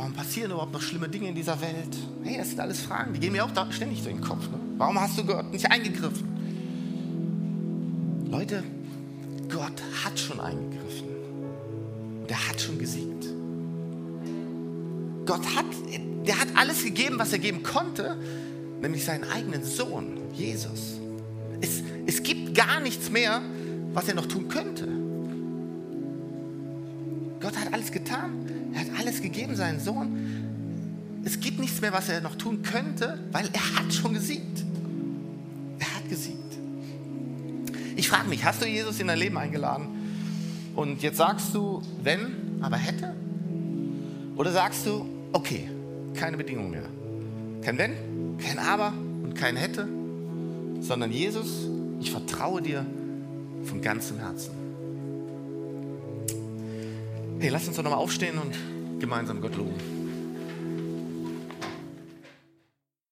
Warum 0.00 0.14
passieren 0.14 0.50
überhaupt 0.50 0.72
noch 0.72 0.80
schlimme 0.80 1.10
Dinge 1.10 1.28
in 1.28 1.34
dieser 1.34 1.60
Welt? 1.60 1.94
Hey, 2.22 2.38
das 2.38 2.48
sind 2.48 2.58
alles 2.58 2.80
Fragen, 2.80 3.12
die 3.12 3.20
gehen 3.20 3.32
mir 3.32 3.44
auch 3.44 3.50
da 3.50 3.70
ständig 3.70 4.02
durch 4.02 4.14
den 4.14 4.24
Kopf. 4.24 4.48
Ne? 4.50 4.58
Warum 4.78 4.98
hast 4.98 5.18
du 5.18 5.24
Gott 5.26 5.52
nicht 5.52 5.70
eingegriffen? 5.70 6.26
Leute, 8.30 8.62
Gott 9.50 9.74
hat 10.02 10.18
schon 10.18 10.40
eingegriffen. 10.40 11.06
Und 12.22 12.30
er 12.30 12.48
hat 12.48 12.58
schon 12.58 12.78
gesiegt. 12.78 13.26
Gott 15.26 15.44
hat, 15.54 15.66
der 16.26 16.40
hat 16.40 16.48
alles 16.54 16.82
gegeben, 16.82 17.18
was 17.18 17.34
er 17.34 17.38
geben 17.38 17.62
konnte, 17.62 18.16
nämlich 18.80 19.04
seinen 19.04 19.24
eigenen 19.24 19.64
Sohn, 19.64 20.16
Jesus. 20.32 20.98
Es, 21.60 21.82
es 22.06 22.22
gibt 22.22 22.54
gar 22.54 22.80
nichts 22.80 23.10
mehr, 23.10 23.42
was 23.92 24.08
er 24.08 24.14
noch 24.14 24.24
tun 24.24 24.48
könnte. 24.48 24.88
Gott 27.50 27.64
hat 27.64 27.74
alles 27.74 27.90
getan, 27.90 28.70
er 28.72 28.80
hat 28.80 29.00
alles 29.00 29.20
gegeben, 29.20 29.56
seinen 29.56 29.80
Sohn. 29.80 31.20
Es 31.24 31.40
gibt 31.40 31.58
nichts 31.58 31.80
mehr, 31.80 31.92
was 31.92 32.08
er 32.08 32.20
noch 32.20 32.36
tun 32.36 32.62
könnte, 32.62 33.18
weil 33.32 33.48
er 33.52 33.76
hat 33.76 33.92
schon 33.92 34.14
gesiegt. 34.14 34.64
Er 35.80 35.96
hat 35.96 36.08
gesiegt. 36.08 36.36
Ich 37.96 38.08
frage 38.08 38.28
mich, 38.28 38.44
hast 38.44 38.62
du 38.62 38.66
Jesus 38.66 39.00
in 39.00 39.08
dein 39.08 39.18
Leben 39.18 39.36
eingeladen? 39.36 39.88
Und 40.76 41.02
jetzt 41.02 41.16
sagst 41.16 41.52
du, 41.52 41.82
wenn, 42.04 42.60
aber 42.60 42.76
hätte? 42.76 43.14
Oder 44.36 44.52
sagst 44.52 44.86
du, 44.86 45.06
okay, 45.32 45.68
keine 46.14 46.36
Bedingung 46.36 46.70
mehr. 46.70 46.84
Kein 47.62 47.78
Wenn, 47.78 48.38
kein 48.38 48.60
Aber 48.60 48.92
und 49.24 49.34
kein 49.34 49.56
Hätte, 49.56 49.88
sondern 50.80 51.10
Jesus, 51.10 51.68
ich 52.00 52.12
vertraue 52.12 52.62
dir 52.62 52.86
von 53.64 53.82
ganzem 53.82 54.18
Herzen. 54.18 54.59
Hey, 57.40 57.48
lass 57.48 57.66
uns 57.66 57.76
doch 57.78 57.82
nochmal 57.82 58.00
aufstehen 58.00 58.36
und 58.36 59.00
gemeinsam 59.00 59.40
Gott 59.40 59.56
loben. 59.56 59.99